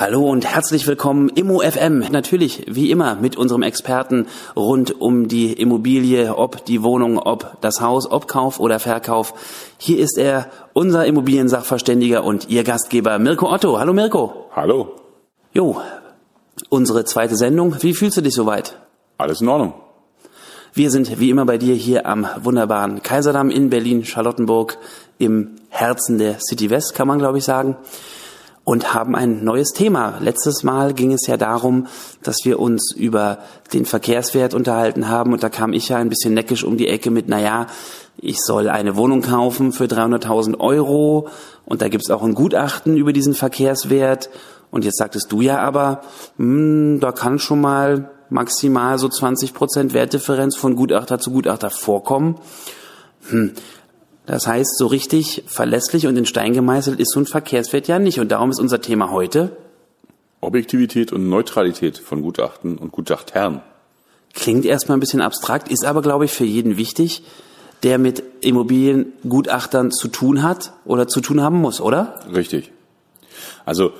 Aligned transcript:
Hallo 0.00 0.30
und 0.30 0.46
herzlich 0.46 0.86
willkommen 0.86 1.28
im 1.28 1.50
OFM. 1.50 2.04
Natürlich, 2.12 2.66
wie 2.68 2.92
immer, 2.92 3.16
mit 3.16 3.36
unserem 3.36 3.62
Experten 3.62 4.28
rund 4.54 5.00
um 5.00 5.26
die 5.26 5.52
Immobilie, 5.52 6.36
ob 6.36 6.64
die 6.66 6.84
Wohnung, 6.84 7.18
ob 7.18 7.60
das 7.62 7.80
Haus, 7.80 8.08
ob 8.08 8.28
Kauf 8.28 8.60
oder 8.60 8.78
Verkauf. 8.78 9.34
Hier 9.76 9.98
ist 9.98 10.16
er, 10.16 10.46
unser 10.72 11.04
Immobiliensachverständiger 11.04 12.22
und 12.22 12.48
Ihr 12.48 12.62
Gastgeber 12.62 13.18
Mirko 13.18 13.52
Otto. 13.52 13.80
Hallo 13.80 13.92
Mirko. 13.92 14.46
Hallo. 14.54 15.00
Jo, 15.52 15.80
unsere 16.68 17.04
zweite 17.04 17.34
Sendung. 17.34 17.74
Wie 17.80 17.92
fühlst 17.92 18.18
du 18.18 18.20
dich 18.20 18.34
soweit? 18.34 18.78
Alles 19.16 19.40
in 19.40 19.48
Ordnung. 19.48 19.74
Wir 20.74 20.92
sind 20.92 21.18
wie 21.18 21.30
immer 21.30 21.44
bei 21.44 21.58
dir 21.58 21.74
hier 21.74 22.06
am 22.06 22.24
wunderbaren 22.40 23.02
Kaiserdamm 23.02 23.50
in 23.50 23.68
Berlin, 23.68 24.04
Charlottenburg, 24.04 24.78
im 25.18 25.56
Herzen 25.70 26.18
der 26.18 26.38
City 26.38 26.70
West, 26.70 26.94
kann 26.94 27.08
man 27.08 27.18
glaube 27.18 27.38
ich 27.38 27.44
sagen 27.44 27.76
und 28.68 28.92
haben 28.92 29.16
ein 29.16 29.44
neues 29.44 29.72
Thema. 29.72 30.18
Letztes 30.20 30.62
Mal 30.62 30.92
ging 30.92 31.10
es 31.14 31.26
ja 31.26 31.38
darum, 31.38 31.86
dass 32.22 32.44
wir 32.44 32.58
uns 32.58 32.94
über 32.94 33.38
den 33.72 33.86
Verkehrswert 33.86 34.52
unterhalten 34.52 35.08
haben 35.08 35.32
und 35.32 35.42
da 35.42 35.48
kam 35.48 35.72
ich 35.72 35.88
ja 35.88 35.96
ein 35.96 36.10
bisschen 36.10 36.34
neckisch 36.34 36.64
um 36.64 36.76
die 36.76 36.88
Ecke 36.88 37.10
mit, 37.10 37.30
na 37.30 37.40
ja, 37.40 37.66
ich 38.18 38.42
soll 38.42 38.68
eine 38.68 38.94
Wohnung 38.94 39.22
kaufen 39.22 39.72
für 39.72 39.84
300.000 39.84 40.60
Euro 40.60 41.28
und 41.64 41.80
da 41.80 41.88
gibt's 41.88 42.10
auch 42.10 42.22
ein 42.22 42.34
Gutachten 42.34 42.98
über 42.98 43.14
diesen 43.14 43.32
Verkehrswert 43.32 44.28
und 44.70 44.84
jetzt 44.84 44.98
sagtest 44.98 45.32
du 45.32 45.40
ja 45.40 45.60
aber, 45.60 46.02
hm, 46.36 46.98
da 47.00 47.12
kann 47.12 47.38
schon 47.38 47.62
mal 47.62 48.10
maximal 48.28 48.98
so 48.98 49.08
20 49.08 49.54
Prozent 49.54 49.94
Wertdifferenz 49.94 50.56
von 50.56 50.76
Gutachter 50.76 51.18
zu 51.18 51.30
Gutachter 51.30 51.70
vorkommen. 51.70 52.36
Hm, 53.30 53.54
das 54.28 54.46
heißt, 54.46 54.76
so 54.76 54.86
richtig 54.86 55.42
verlässlich 55.46 56.06
und 56.06 56.14
in 56.18 56.26
Stein 56.26 56.52
gemeißelt 56.52 57.00
ist 57.00 57.12
so 57.12 57.20
ein 57.20 57.24
Verkehrswert 57.24 57.88
ja 57.88 57.98
nicht. 57.98 58.20
Und 58.20 58.30
darum 58.30 58.50
ist 58.50 58.60
unser 58.60 58.82
Thema 58.82 59.10
heute 59.10 59.56
Objektivität 60.42 61.14
und 61.14 61.30
Neutralität 61.30 61.96
von 61.96 62.20
Gutachten 62.20 62.76
und 62.76 62.92
Gutachtherren. 62.92 63.62
Klingt 64.34 64.66
erstmal 64.66 64.98
ein 64.98 65.00
bisschen 65.00 65.22
abstrakt, 65.22 65.72
ist 65.72 65.82
aber, 65.82 66.02
glaube 66.02 66.26
ich, 66.26 66.30
für 66.30 66.44
jeden 66.44 66.76
wichtig, 66.76 67.22
der 67.82 67.96
mit 67.96 68.22
Immobiliengutachtern 68.42 69.92
zu 69.92 70.08
tun 70.08 70.42
hat 70.42 70.74
oder 70.84 71.08
zu 71.08 71.22
tun 71.22 71.40
haben 71.40 71.56
muss, 71.56 71.80
oder? 71.80 72.20
Richtig. 72.30 72.70
Also 73.64 73.92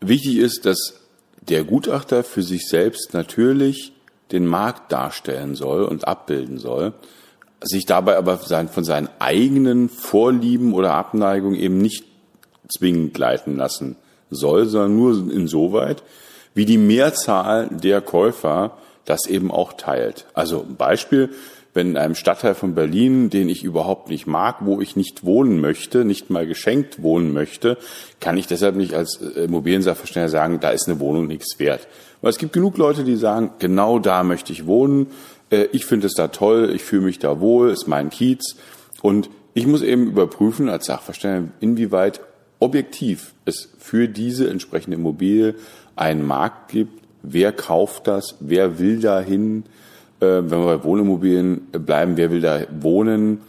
wichtig 0.00 0.38
ist, 0.38 0.64
dass 0.64 0.94
der 1.42 1.64
Gutachter 1.64 2.24
für 2.24 2.42
sich 2.42 2.68
selbst 2.68 3.12
natürlich 3.12 3.92
den 4.32 4.46
Markt 4.46 4.92
darstellen 4.92 5.54
soll 5.54 5.84
und 5.84 6.08
abbilden 6.08 6.56
soll 6.56 6.94
sich 7.60 7.86
dabei 7.86 8.16
aber 8.16 8.38
von 8.38 8.84
seinen 8.84 9.08
eigenen 9.18 9.88
Vorlieben 9.88 10.72
oder 10.74 10.94
Abneigungen 10.94 11.58
eben 11.58 11.78
nicht 11.78 12.04
zwingend 12.68 13.16
leiten 13.18 13.56
lassen 13.56 13.96
soll, 14.30 14.66
sondern 14.66 14.96
nur 14.96 15.32
insoweit, 15.32 16.02
wie 16.54 16.66
die 16.66 16.78
Mehrzahl 16.78 17.68
der 17.70 18.00
Käufer 18.00 18.76
das 19.04 19.26
eben 19.26 19.50
auch 19.50 19.72
teilt. 19.72 20.26
Also 20.34 20.64
ein 20.68 20.76
Beispiel, 20.76 21.30
wenn 21.74 21.90
in 21.90 21.96
einem 21.96 22.14
Stadtteil 22.14 22.54
von 22.54 22.74
Berlin, 22.74 23.30
den 23.30 23.48
ich 23.48 23.62
überhaupt 23.62 24.08
nicht 24.08 24.26
mag, 24.26 24.56
wo 24.60 24.80
ich 24.80 24.96
nicht 24.96 25.24
wohnen 25.24 25.60
möchte, 25.60 26.04
nicht 26.04 26.28
mal 26.28 26.46
geschenkt 26.46 27.02
wohnen 27.02 27.32
möchte, 27.32 27.78
kann 28.20 28.36
ich 28.36 28.46
deshalb 28.46 28.74
nicht 28.74 28.94
als 28.94 29.16
Immobiliensachverständiger 29.16 30.30
sagen, 30.30 30.60
da 30.60 30.70
ist 30.70 30.88
eine 30.88 30.98
Wohnung 31.00 31.26
nichts 31.26 31.58
wert. 31.58 31.86
Weil 32.20 32.30
es 32.30 32.38
gibt 32.38 32.52
genug 32.52 32.76
Leute, 32.78 33.04
die 33.04 33.16
sagen, 33.16 33.52
genau 33.58 33.98
da 33.98 34.24
möchte 34.24 34.52
ich 34.52 34.66
wohnen, 34.66 35.06
äh, 35.06 35.08
ich 35.50 35.86
finde 35.86 36.06
es 36.06 36.14
da 36.14 36.28
toll, 36.28 36.72
ich 36.74 36.82
fühle 36.82 37.02
mich 37.02 37.18
da 37.18 37.40
wohl, 37.40 37.70
ist 37.70 37.88
mein 37.88 38.10
Kiez. 38.10 38.56
Und 39.02 39.30
ich 39.54 39.66
muss 39.66 39.82
eben 39.82 40.06
überprüfen 40.06 40.68
als 40.68 40.86
Sachverständiger, 40.86 41.52
inwieweit 41.60 42.20
objektiv 42.60 43.34
es 43.44 43.68
für 43.78 44.08
diese 44.08 44.50
entsprechende 44.50 44.96
Immobilie 44.96 45.54
einen 45.96 46.26
Markt 46.26 46.70
gibt, 46.70 47.02
wer 47.22 47.52
kauft 47.52 48.06
das, 48.06 48.36
wer 48.40 48.78
will 48.78 49.00
dahin, 49.00 49.64
äh, 50.20 50.26
wenn 50.26 50.50
wir 50.50 50.78
bei 50.78 50.84
Wohnimmobilien 50.84 51.68
bleiben, 51.72 52.16
wer 52.16 52.30
will 52.30 52.40
da 52.40 52.60
wohnen, 52.80 53.40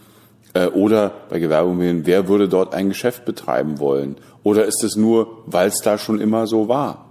äh, 0.54 0.66
oder 0.66 1.12
bei 1.28 1.38
Gewerbeimmobilien, 1.38 2.06
wer 2.06 2.28
würde 2.28 2.48
dort 2.48 2.74
ein 2.74 2.88
Geschäft 2.88 3.24
betreiben 3.24 3.78
wollen? 3.78 4.16
Oder 4.42 4.64
ist 4.64 4.82
es 4.82 4.96
nur, 4.96 5.42
weil 5.46 5.68
es 5.68 5.80
da 5.82 5.98
schon 5.98 6.20
immer 6.20 6.46
so 6.46 6.68
war? 6.68 7.10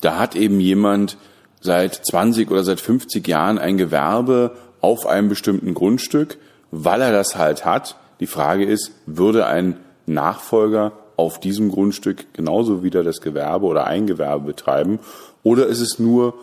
Da 0.00 0.18
hat 0.18 0.34
eben 0.34 0.58
jemand 0.58 1.16
seit 1.62 1.94
20 1.94 2.50
oder 2.50 2.64
seit 2.64 2.80
50 2.80 3.26
Jahren 3.26 3.58
ein 3.58 3.78
Gewerbe 3.78 4.52
auf 4.80 5.06
einem 5.06 5.28
bestimmten 5.28 5.74
Grundstück, 5.74 6.36
weil 6.70 7.00
er 7.00 7.12
das 7.12 7.36
halt 7.36 7.64
hat. 7.64 7.96
Die 8.20 8.26
Frage 8.26 8.64
ist, 8.64 8.92
würde 9.06 9.46
ein 9.46 9.78
Nachfolger 10.06 10.92
auf 11.16 11.38
diesem 11.40 11.70
Grundstück 11.70 12.34
genauso 12.34 12.82
wieder 12.82 13.04
das 13.04 13.20
Gewerbe 13.20 13.66
oder 13.66 13.86
ein 13.86 14.06
Gewerbe 14.06 14.46
betreiben? 14.46 14.98
Oder 15.42 15.66
ist 15.66 15.80
es 15.80 15.98
nur 15.98 16.34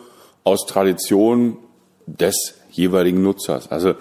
aus 0.42 0.66
Tradition 0.66 1.58
des 2.06 2.54
jeweiligen 2.70 3.22
Nutzers? 3.22 3.70
Also 3.70 3.94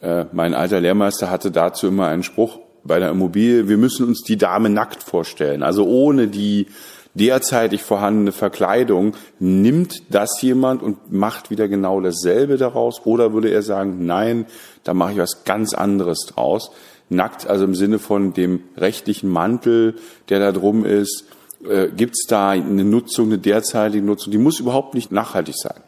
äh, 0.00 0.26
mein 0.32 0.54
alter 0.54 0.80
Lehrmeister 0.80 1.30
hatte 1.30 1.50
dazu 1.50 1.88
immer 1.88 2.06
einen 2.06 2.22
Spruch 2.22 2.60
bei 2.84 2.98
der 2.98 3.10
Immobilie, 3.10 3.68
wir 3.68 3.78
müssen 3.78 4.06
uns 4.06 4.22
die 4.22 4.36
Dame 4.36 4.68
nackt 4.68 5.02
vorstellen, 5.02 5.62
also 5.62 5.86
ohne 5.86 6.26
die 6.26 6.66
derzeitig 7.14 7.82
vorhandene 7.82 8.32
Verkleidung, 8.32 9.14
nimmt 9.38 10.02
das 10.10 10.40
jemand 10.40 10.82
und 10.82 11.12
macht 11.12 11.50
wieder 11.50 11.68
genau 11.68 12.00
dasselbe 12.00 12.56
daraus? 12.56 13.04
Oder 13.04 13.32
würde 13.32 13.50
er 13.50 13.62
sagen, 13.62 14.06
nein, 14.06 14.46
da 14.84 14.94
mache 14.94 15.12
ich 15.12 15.18
was 15.18 15.44
ganz 15.44 15.74
anderes 15.74 16.26
draus? 16.26 16.70
Nackt, 17.08 17.46
also 17.46 17.64
im 17.64 17.74
Sinne 17.74 17.98
von 17.98 18.32
dem 18.32 18.60
rechtlichen 18.76 19.28
Mantel, 19.28 19.96
der 20.30 20.38
da 20.38 20.52
drum 20.52 20.84
ist, 20.84 21.26
äh, 21.68 21.88
gibt 21.88 22.14
es 22.14 22.26
da 22.26 22.50
eine 22.50 22.84
Nutzung, 22.84 23.26
eine 23.26 23.38
derzeitige 23.38 24.04
Nutzung, 24.04 24.30
die 24.30 24.38
muss 24.38 24.60
überhaupt 24.60 24.94
nicht 24.94 25.12
nachhaltig 25.12 25.54
sein. 25.56 25.80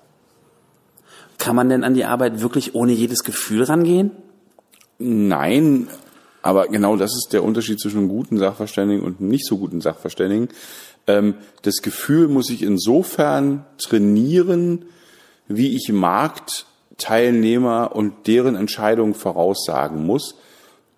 Kann 1.39 1.57
man 1.57 1.69
denn 1.69 1.85
an 1.85 1.95
die 1.95 2.05
Arbeit 2.05 2.41
wirklich 2.41 2.75
ohne 2.75 2.93
jedes 2.93 3.25
Gefühl 3.25 3.65
rangehen? 3.65 4.13
Nein, 4.99 5.89
aber 6.43 6.69
genau 6.69 6.97
das 6.97 7.13
ist 7.17 7.33
der 7.33 7.43
Unterschied 7.43 7.81
zwischen 7.81 7.99
einem 7.99 8.09
guten 8.09 8.39
Sachverständigen 8.39 9.03
und 9.03 9.19
einem 9.19 9.31
nicht 9.31 9.47
so 9.47 9.59
guten 9.59 9.81
Sachverständigen. 9.81 10.49
Ähm, 11.07 11.35
das 11.63 11.83
Gefühl 11.83 12.29
muss 12.29 12.51
ich 12.51 12.63
insofern 12.63 13.65
trainieren, 13.79 14.87
wie 15.49 15.77
ich 15.77 15.93
Marktteilnehmer 15.93 17.95
und 17.95 18.27
deren 18.27 18.57
Entscheidungen 18.57 19.15
voraussagen 19.15 20.07
muss 20.07 20.37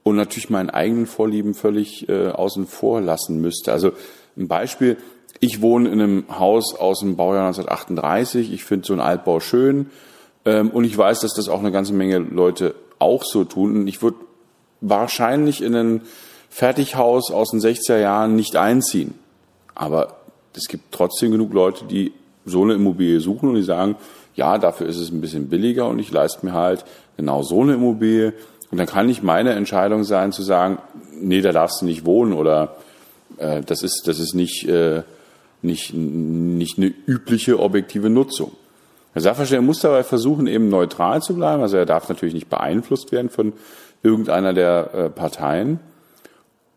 und 0.03 0.17
natürlich 0.17 0.51
meinen 0.51 0.71
eigenen 0.71 1.07
Vorlieben 1.07 1.55
völlig 1.55 2.09
äh, 2.09 2.29
außen 2.29 2.67
vor 2.67 3.01
lassen 3.01 3.41
müsste. 3.41 3.73
Also 3.73 3.93
ein 4.37 4.49
Beispiel, 4.49 4.99
ich 5.41 5.61
wohne 5.61 5.89
in 5.89 6.01
einem 6.01 6.39
Haus 6.39 6.75
aus 6.75 7.01
dem 7.01 7.17
Baujahr 7.17 7.49
1938, 7.49 8.53
ich 8.53 8.65
finde 8.65 8.87
so 8.87 8.93
ein 8.93 9.01
Altbau 9.01 9.41
schön 9.41 9.91
ähm, 10.45 10.71
und 10.71 10.85
ich 10.85 10.97
weiß, 10.97 11.21
dass 11.21 11.35
das 11.35 11.49
auch 11.49 11.59
eine 11.59 11.73
ganze 11.73 11.93
Menge 11.93 12.19
Leute 12.19 12.75
auch 12.99 13.25
so 13.25 13.45
tun. 13.45 13.77
Und 13.77 13.89
ich 13.89 14.03
würde 14.03 14.19
wahrscheinlich 14.81 15.63
in 15.63 15.75
ein 15.75 16.01
Fertighaus 16.49 17.31
aus 17.31 17.51
den 17.51 17.61
60er 17.61 17.99
Jahren 17.99 18.37
nicht 18.37 18.57
einziehen. 18.57 19.15
Aber 19.77 20.17
es 20.57 20.67
gibt 20.67 20.91
trotzdem 20.91 21.31
genug 21.31 21.53
Leute, 21.53 21.85
die 21.85 22.13
so 22.45 22.63
eine 22.63 22.75
Immobilie 22.75 23.21
suchen 23.21 23.51
und 23.51 23.55
die 23.55 23.63
sagen, 23.63 23.97
ja, 24.35 24.59
dafür 24.59 24.89
ist 24.89 24.99
es 24.99 25.11
ein 25.11 25.21
bisschen 25.21 25.49
billiger 25.49 25.89
und 25.89 25.99
ich 25.99 26.11
leiste 26.11 26.45
mir 26.45 26.53
halt 26.53 26.85
genau 27.17 27.43
so 27.43 27.63
eine 27.63 27.75
Immobilie. 27.75 28.33
Und 28.71 28.79
dann 28.79 28.87
kann 28.87 29.07
nicht 29.07 29.23
meine 29.23 29.53
Entscheidung 29.53 30.03
sein 30.03 30.33
zu 30.33 30.43
sagen, 30.43 30.79
nee, 31.21 31.41
da 31.41 31.53
darfst 31.53 31.83
du 31.83 31.87
nicht 31.87 32.05
wohnen 32.05 32.33
oder 32.33 32.77
äh, 33.39 33.63
das 33.63 33.83
ist, 33.83 34.09
das 34.09 34.19
ist 34.19 34.35
nicht, 34.35 34.69
äh, 34.69 35.03
nicht, 35.63 35.95
nicht 35.95 36.79
eine 36.79 36.93
übliche 37.07 37.61
objektive 37.61 38.11
Nutzung. 38.11 38.53
Der 39.15 39.23
Sachverständige 39.23 39.67
muss 39.67 39.81
dabei 39.81 40.03
versuchen, 40.03 40.47
eben 40.47 40.69
neutral 40.69 41.23
zu 41.23 41.35
bleiben. 41.35 41.63
Also 41.63 41.77
er 41.77 41.87
darf 41.87 42.09
natürlich 42.09 42.35
nicht 42.35 42.51
beeinflusst 42.51 43.13
werden 43.13 43.31
von 43.31 43.55
irgendeiner 44.03 44.53
der 44.53 44.95
äh, 44.95 45.09
Parteien. 45.09 45.81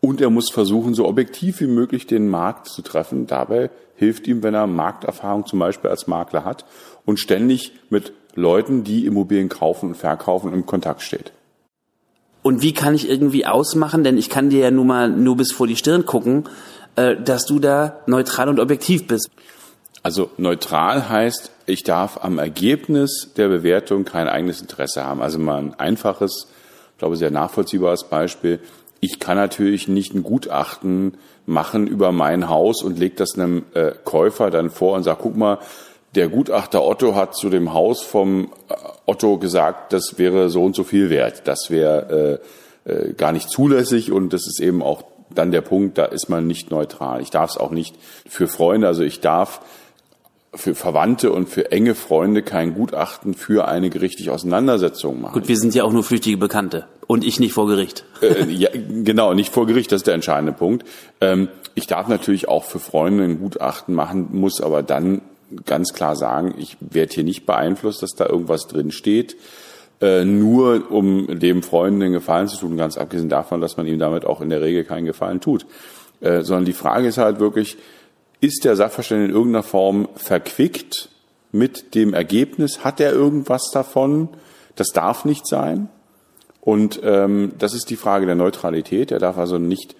Und 0.00 0.20
er 0.20 0.30
muss 0.30 0.50
versuchen, 0.50 0.94
so 0.94 1.06
objektiv 1.06 1.60
wie 1.60 1.66
möglich 1.66 2.06
den 2.06 2.28
Markt 2.28 2.68
zu 2.68 2.82
treffen. 2.82 3.26
Dabei 3.26 3.70
hilft 3.96 4.26
ihm, 4.26 4.42
wenn 4.42 4.54
er 4.54 4.66
Markterfahrung 4.66 5.44
zum 5.46 5.58
Beispiel 5.58 5.90
als 5.90 6.06
Makler 6.06 6.44
hat 6.44 6.64
und 7.04 7.20
ständig 7.20 7.72
mit 7.90 8.12
Leuten, 8.34 8.84
die 8.84 9.04
Immobilien 9.04 9.48
kaufen 9.48 9.90
und 9.90 9.96
verkaufen, 9.96 10.52
im 10.52 10.64
Kontakt 10.64 11.02
steht. 11.02 11.32
Und 12.42 12.62
wie 12.62 12.72
kann 12.72 12.94
ich 12.94 13.08
irgendwie 13.08 13.44
ausmachen, 13.44 14.02
denn 14.02 14.16
ich 14.16 14.30
kann 14.30 14.48
dir 14.48 14.60
ja 14.60 14.70
nur 14.70 14.86
mal 14.86 15.10
nur 15.10 15.36
bis 15.36 15.52
vor 15.52 15.66
die 15.66 15.76
Stirn 15.76 16.06
gucken, 16.06 16.44
äh, 16.96 17.16
dass 17.16 17.44
du 17.44 17.58
da 17.58 17.98
neutral 18.06 18.48
und 18.48 18.58
objektiv 18.58 19.06
bist. 19.06 19.28
Also 20.02 20.30
neutral 20.38 21.10
heißt, 21.10 21.50
ich 21.66 21.82
darf 21.82 22.24
am 22.24 22.38
Ergebnis 22.38 23.32
der 23.36 23.48
Bewertung 23.48 24.04
kein 24.04 24.28
eigenes 24.28 24.62
Interesse 24.62 25.04
haben. 25.04 25.20
Also 25.20 25.38
mal 25.38 25.58
ein 25.58 25.74
einfaches, 25.74 26.46
ich 26.92 26.98
glaube 26.98 27.16
sehr 27.16 27.30
nachvollziehbares 27.30 28.04
Beispiel. 28.04 28.60
Ich 29.00 29.18
kann 29.18 29.36
natürlich 29.36 29.88
nicht 29.88 30.14
ein 30.14 30.22
Gutachten 30.22 31.14
machen 31.46 31.86
über 31.86 32.12
mein 32.12 32.48
Haus 32.48 32.82
und 32.82 32.98
lege 32.98 33.16
das 33.16 33.34
einem 33.34 33.64
äh, 33.74 33.92
Käufer 34.04 34.50
dann 34.50 34.70
vor 34.70 34.96
und 34.96 35.02
sage, 35.02 35.20
guck 35.22 35.36
mal, 35.36 35.58
der 36.14 36.28
Gutachter 36.28 36.84
Otto 36.84 37.14
hat 37.14 37.34
zu 37.34 37.50
dem 37.50 37.72
Haus 37.72 38.02
vom 38.02 38.52
äh, 38.68 38.74
Otto 39.06 39.38
gesagt, 39.38 39.92
das 39.92 40.18
wäre 40.18 40.50
so 40.50 40.64
und 40.64 40.76
so 40.76 40.84
viel 40.84 41.08
wert. 41.08 41.42
Das 41.46 41.70
wäre 41.70 42.40
äh, 42.86 42.92
äh, 42.92 43.12
gar 43.14 43.32
nicht 43.32 43.48
zulässig 43.48 44.12
und 44.12 44.32
das 44.32 44.46
ist 44.46 44.60
eben 44.60 44.82
auch 44.82 45.02
dann 45.30 45.50
der 45.50 45.60
Punkt, 45.60 45.96
da 45.96 46.06
ist 46.06 46.28
man 46.28 46.46
nicht 46.46 46.70
neutral. 46.70 47.22
Ich 47.22 47.30
darf 47.30 47.50
es 47.50 47.56
auch 47.56 47.70
nicht 47.70 47.94
für 48.28 48.48
Freunde, 48.48 48.86
also 48.86 49.02
ich 49.02 49.20
darf 49.20 49.60
für 50.52 50.74
Verwandte 50.74 51.32
und 51.32 51.48
für 51.48 51.70
enge 51.70 51.94
Freunde 51.94 52.42
kein 52.42 52.74
Gutachten 52.74 53.34
für 53.34 53.68
eine 53.68 53.88
gerichtliche 53.88 54.32
Auseinandersetzung 54.32 55.20
machen. 55.20 55.34
Gut, 55.34 55.48
wir 55.48 55.56
sind 55.56 55.74
ja 55.74 55.84
auch 55.84 55.92
nur 55.92 56.02
flüchtige 56.02 56.36
Bekannte 56.36 56.86
und 57.10 57.24
ich 57.24 57.40
nicht 57.40 57.54
vor 57.54 57.66
Gericht. 57.66 58.04
Äh, 58.22 58.44
ja, 58.50 58.68
genau, 58.72 59.34
nicht 59.34 59.52
vor 59.52 59.66
Gericht, 59.66 59.90
das 59.90 60.02
ist 60.02 60.06
der 60.06 60.14
entscheidende 60.14 60.52
Punkt. 60.52 60.86
Ähm, 61.20 61.48
ich 61.74 61.88
darf 61.88 62.06
natürlich 62.06 62.46
auch 62.46 62.62
für 62.62 62.78
Freunde 62.78 63.24
ein 63.24 63.40
Gutachten 63.40 63.96
machen, 63.96 64.28
muss 64.30 64.60
aber 64.60 64.84
dann 64.84 65.20
ganz 65.66 65.92
klar 65.92 66.14
sagen, 66.14 66.54
ich 66.56 66.76
werde 66.78 67.12
hier 67.12 67.24
nicht 67.24 67.46
beeinflusst, 67.46 68.04
dass 68.04 68.12
da 68.12 68.26
irgendwas 68.26 68.68
drin 68.68 68.92
steht, 68.92 69.36
äh, 70.00 70.24
nur 70.24 70.92
um 70.92 71.40
dem 71.40 71.64
Freund 71.64 72.00
einen 72.00 72.12
Gefallen 72.12 72.46
zu 72.46 72.58
tun, 72.58 72.76
ganz 72.76 72.96
abgesehen 72.96 73.28
davon, 73.28 73.60
dass 73.60 73.76
man 73.76 73.88
ihm 73.88 73.98
damit 73.98 74.24
auch 74.24 74.40
in 74.40 74.48
der 74.48 74.60
Regel 74.60 74.84
keinen 74.84 75.06
Gefallen 75.06 75.40
tut. 75.40 75.66
Äh, 76.20 76.42
sondern 76.42 76.64
die 76.64 76.72
Frage 76.72 77.08
ist 77.08 77.18
halt 77.18 77.40
wirklich, 77.40 77.76
ist 78.40 78.64
der 78.64 78.76
Sachverständige 78.76 79.30
in 79.30 79.34
irgendeiner 79.34 79.64
Form 79.64 80.08
verquickt 80.14 81.08
mit 81.50 81.96
dem 81.96 82.14
Ergebnis? 82.14 82.84
Hat 82.84 83.00
er 83.00 83.10
irgendwas 83.10 83.72
davon? 83.72 84.28
Das 84.76 84.90
darf 84.90 85.24
nicht 85.24 85.48
sein. 85.48 85.88
Und 86.60 87.00
ähm, 87.02 87.52
das 87.58 87.74
ist 87.74 87.90
die 87.90 87.96
Frage 87.96 88.26
der 88.26 88.34
Neutralität. 88.34 89.10
Er 89.10 89.18
darf 89.18 89.38
also 89.38 89.58
nicht 89.58 89.96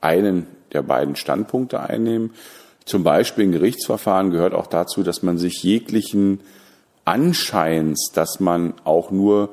einen 0.00 0.46
der 0.72 0.82
beiden 0.82 1.16
Standpunkte 1.16 1.80
einnehmen. 1.80 2.30
Zum 2.84 3.04
Beispiel 3.04 3.44
in 3.44 3.52
Gerichtsverfahren 3.52 4.30
gehört 4.30 4.54
auch 4.54 4.66
dazu, 4.66 5.02
dass 5.02 5.22
man 5.22 5.38
sich 5.38 5.62
jeglichen 5.62 6.40
Anscheins, 7.04 8.10
dass 8.14 8.40
man 8.40 8.74
auch 8.84 9.10
nur, 9.10 9.50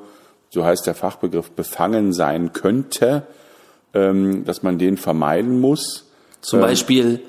so 0.50 0.64
heißt 0.64 0.86
der 0.86 0.94
Fachbegriff, 0.94 1.50
befangen 1.50 2.12
sein 2.12 2.52
könnte, 2.52 3.26
ähm, 3.94 4.44
dass 4.44 4.62
man 4.62 4.78
den 4.78 4.96
vermeiden 4.96 5.60
muss. 5.60 6.06
Zum 6.40 6.60
Beispiel 6.60 7.20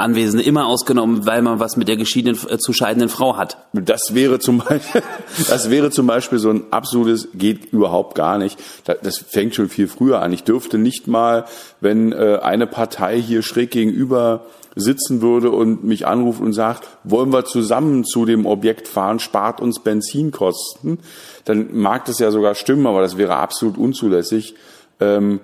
Anwesende 0.00 0.44
immer 0.44 0.66
ausgenommen, 0.66 1.26
weil 1.26 1.42
man 1.42 1.60
was 1.60 1.76
mit 1.76 1.88
der 1.88 1.96
geschiedenen, 1.96 2.38
äh, 2.48 2.58
zu 2.58 2.72
scheidenden 2.72 3.08
Frau 3.08 3.36
hat. 3.36 3.58
Das 3.72 4.14
wäre 4.14 4.38
zum 4.38 4.58
Beispiel, 4.58 5.02
das 5.48 5.70
wäre 5.70 5.90
zum 5.90 6.06
Beispiel 6.06 6.38
so 6.38 6.50
ein 6.50 6.64
absolutes, 6.70 7.28
geht 7.34 7.72
überhaupt 7.72 8.14
gar 8.14 8.38
nicht. 8.38 8.58
Das 9.02 9.18
fängt 9.18 9.54
schon 9.54 9.68
viel 9.68 9.88
früher 9.88 10.20
an. 10.22 10.32
Ich 10.32 10.44
dürfte 10.44 10.78
nicht 10.78 11.06
mal, 11.06 11.44
wenn 11.80 12.12
äh, 12.12 12.38
eine 12.42 12.66
Partei 12.66 13.20
hier 13.20 13.42
schräg 13.42 13.70
gegenüber 13.70 14.46
sitzen 14.76 15.20
würde 15.20 15.50
und 15.50 15.84
mich 15.84 16.06
anruft 16.06 16.40
und 16.40 16.52
sagt, 16.52 16.86
wollen 17.04 17.32
wir 17.32 17.44
zusammen 17.44 18.04
zu 18.04 18.24
dem 18.24 18.46
Objekt 18.46 18.88
fahren, 18.88 19.18
spart 19.18 19.60
uns 19.60 19.80
Benzinkosten, 19.80 20.98
dann 21.44 21.76
mag 21.76 22.04
das 22.04 22.18
ja 22.18 22.30
sogar 22.30 22.54
stimmen, 22.54 22.86
aber 22.86 23.00
das 23.00 23.16
wäre 23.16 23.36
absolut 23.36 23.76
unzulässig. 23.76 24.54
Ähm, 25.00 25.40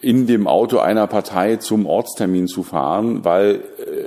in 0.00 0.26
dem 0.26 0.46
Auto 0.48 0.78
einer 0.78 1.06
Partei 1.06 1.56
zum 1.56 1.86
Ortstermin 1.86 2.48
zu 2.48 2.64
fahren, 2.64 3.24
weil 3.24 3.62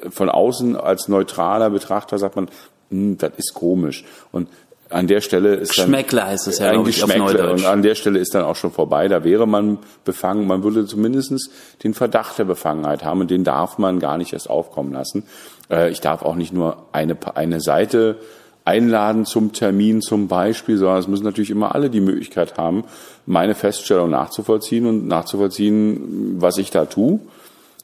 von 0.10 0.30
außen 0.30 0.76
als 0.76 1.08
neutraler 1.08 1.70
Betrachter 1.70 2.18
sagt 2.18 2.36
man, 2.36 2.50
hm, 2.90 3.18
das 3.18 3.32
ist 3.38 3.54
komisch. 3.54 4.04
Und 4.32 4.48
an 4.92 5.08
der 5.08 5.22
Stelle 5.22 5.56
ist 5.56 5.78
dann 5.78 5.88
Schmeckler 5.88 6.28
heißt 6.28 6.48
es 6.48 6.60
ja 6.60 6.72
ein 6.72 6.84
Geschmäckle 6.84 7.52
und 7.52 7.66
an 7.66 7.82
der 7.82 7.96
Stelle 7.96 8.20
ist 8.20 8.36
dann 8.36 8.44
auch 8.44 8.58
schon 8.58 8.72
vorbei. 8.72 9.08
Da 9.08 9.24
wäre 9.24 9.48
man 9.48 9.80
befangen, 10.04 10.48
man 10.48 10.64
würde 10.64 10.86
zumindestens 10.86 11.50
den 11.84 11.94
Verdacht 11.94 12.38
der 12.38 12.44
Befangenheit 12.44 13.06
haben 13.06 13.22
und 13.22 13.32
den 13.32 13.44
darf 13.44 13.78
man 13.78 14.00
gar 14.00 14.18
nicht 14.18 14.34
erst 14.34 14.50
aufkommen 14.50 14.92
lassen. 14.92 15.24
Äh, 15.70 15.92
ich 15.92 16.02
darf 16.02 16.24
auch 16.24 16.36
nicht 16.36 16.54
nur 16.54 16.88
eine 16.92 17.18
eine 17.36 17.62
Seite 17.62 18.18
einladen 18.66 19.26
zum 19.26 19.54
Termin 19.54 20.02
zum 20.02 20.28
Beispiel, 20.28 20.78
sondern 20.78 21.00
es 21.00 21.08
müssen 21.08 21.24
natürlich 21.24 21.50
immer 21.50 21.74
alle 21.74 21.90
die 21.90 22.02
Möglichkeit 22.02 22.58
haben, 22.58 22.84
meine 23.26 23.56
Feststellung 23.56 24.10
nachzuvollziehen 24.10 24.86
und 24.86 25.08
nachzuvollziehen, 25.08 26.36
was 26.40 26.58
ich 26.58 26.70
da 26.70 26.86
tue. 26.86 27.20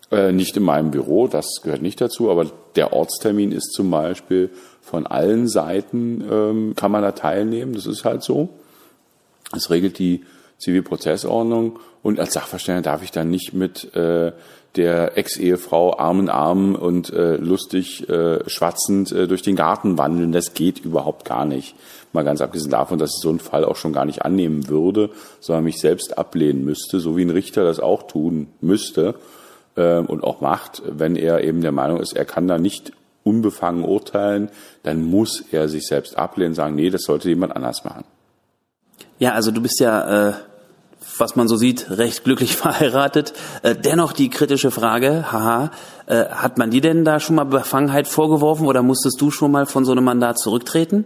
Äh, 0.09 0.31
nicht 0.31 0.55
in 0.55 0.63
meinem 0.63 0.91
Büro, 0.91 1.27
das 1.27 1.61
gehört 1.63 1.81
nicht 1.81 1.99
dazu, 1.99 2.31
aber 2.31 2.45
der 2.77 2.93
Ortstermin 2.93 3.51
ist 3.51 3.73
zum 3.73 3.91
Beispiel 3.91 4.49
von 4.81 5.05
allen 5.05 5.49
Seiten, 5.49 6.23
ähm, 6.31 6.73
kann 6.77 6.91
man 6.91 7.01
da 7.01 7.11
teilnehmen, 7.11 7.73
das 7.73 7.85
ist 7.85 8.05
halt 8.05 8.23
so. 8.23 8.47
Das 9.51 9.69
regelt 9.69 9.99
die 9.99 10.23
Zivilprozessordnung 10.59 11.79
und 12.03 12.21
als 12.21 12.33
Sachverständiger 12.33 12.91
darf 12.91 13.03
ich 13.03 13.11
dann 13.11 13.29
nicht 13.29 13.53
mit 13.53 13.93
äh, 13.95 14.31
der 14.77 15.17
Ex-Ehefrau 15.17 15.97
Arm 15.97 16.21
in 16.21 16.29
Arm 16.29 16.75
und 16.75 17.11
äh, 17.11 17.35
lustig 17.35 18.07
äh, 18.07 18.49
schwatzend 18.49 19.11
äh, 19.11 19.27
durch 19.27 19.41
den 19.41 19.57
Garten 19.57 19.97
wandeln. 19.97 20.31
Das 20.31 20.53
geht 20.53 20.79
überhaupt 20.85 21.25
gar 21.25 21.43
nicht. 21.43 21.75
Mal 22.13 22.23
ganz 22.23 22.39
abgesehen 22.39 22.71
davon, 22.71 22.97
dass 22.97 23.15
ich 23.15 23.21
so 23.21 23.29
einen 23.29 23.39
Fall 23.39 23.65
auch 23.65 23.75
schon 23.75 23.91
gar 23.91 24.05
nicht 24.05 24.21
annehmen 24.21 24.69
würde, 24.69 25.09
sondern 25.41 25.65
mich 25.65 25.79
selbst 25.79 26.17
ablehnen 26.17 26.63
müsste, 26.63 27.01
so 27.01 27.17
wie 27.17 27.23
ein 27.23 27.29
Richter 27.29 27.65
das 27.65 27.81
auch 27.81 28.03
tun 28.03 28.47
müsste 28.61 29.15
äh, 29.77 29.99
und 29.99 30.23
auch 30.23 30.41
macht, 30.41 30.81
wenn 30.85 31.15
er 31.15 31.43
eben 31.43 31.61
der 31.61 31.71
Meinung 31.71 31.99
ist, 31.99 32.15
er 32.15 32.25
kann 32.25 32.47
da 32.47 32.57
nicht 32.57 32.91
unbefangen 33.23 33.83
urteilen, 33.83 34.49
dann 34.83 35.03
muss 35.03 35.43
er 35.51 35.69
sich 35.69 35.87
selbst 35.87 36.17
ablehnen, 36.17 36.53
sagen, 36.53 36.75
nee, 36.75 36.89
das 36.89 37.03
sollte 37.03 37.29
jemand 37.29 37.55
anders 37.55 37.83
machen. 37.83 38.03
Ja, 39.19 39.33
also 39.33 39.51
du 39.51 39.61
bist 39.61 39.79
ja 39.79 40.29
äh, 40.29 40.33
was 41.19 41.35
man 41.35 41.47
so 41.47 41.55
sieht, 41.55 41.89
recht 41.89 42.23
glücklich 42.23 42.55
verheiratet. 42.55 43.33
Äh, 43.63 43.75
dennoch 43.75 44.13
die 44.13 44.29
kritische 44.29 44.71
Frage, 44.71 45.31
haha, 45.31 45.71
äh, 46.05 46.25
hat 46.25 46.57
man 46.57 46.71
dir 46.71 46.81
denn 46.81 47.05
da 47.05 47.19
schon 47.19 47.35
mal 47.35 47.45
Befangenheit 47.45 48.07
vorgeworfen 48.07 48.67
oder 48.67 48.83
musstest 48.83 49.19
du 49.21 49.31
schon 49.31 49.51
mal 49.51 49.65
von 49.65 49.85
so 49.85 49.91
einem 49.91 50.03
Mandat 50.03 50.39
zurücktreten? 50.39 51.05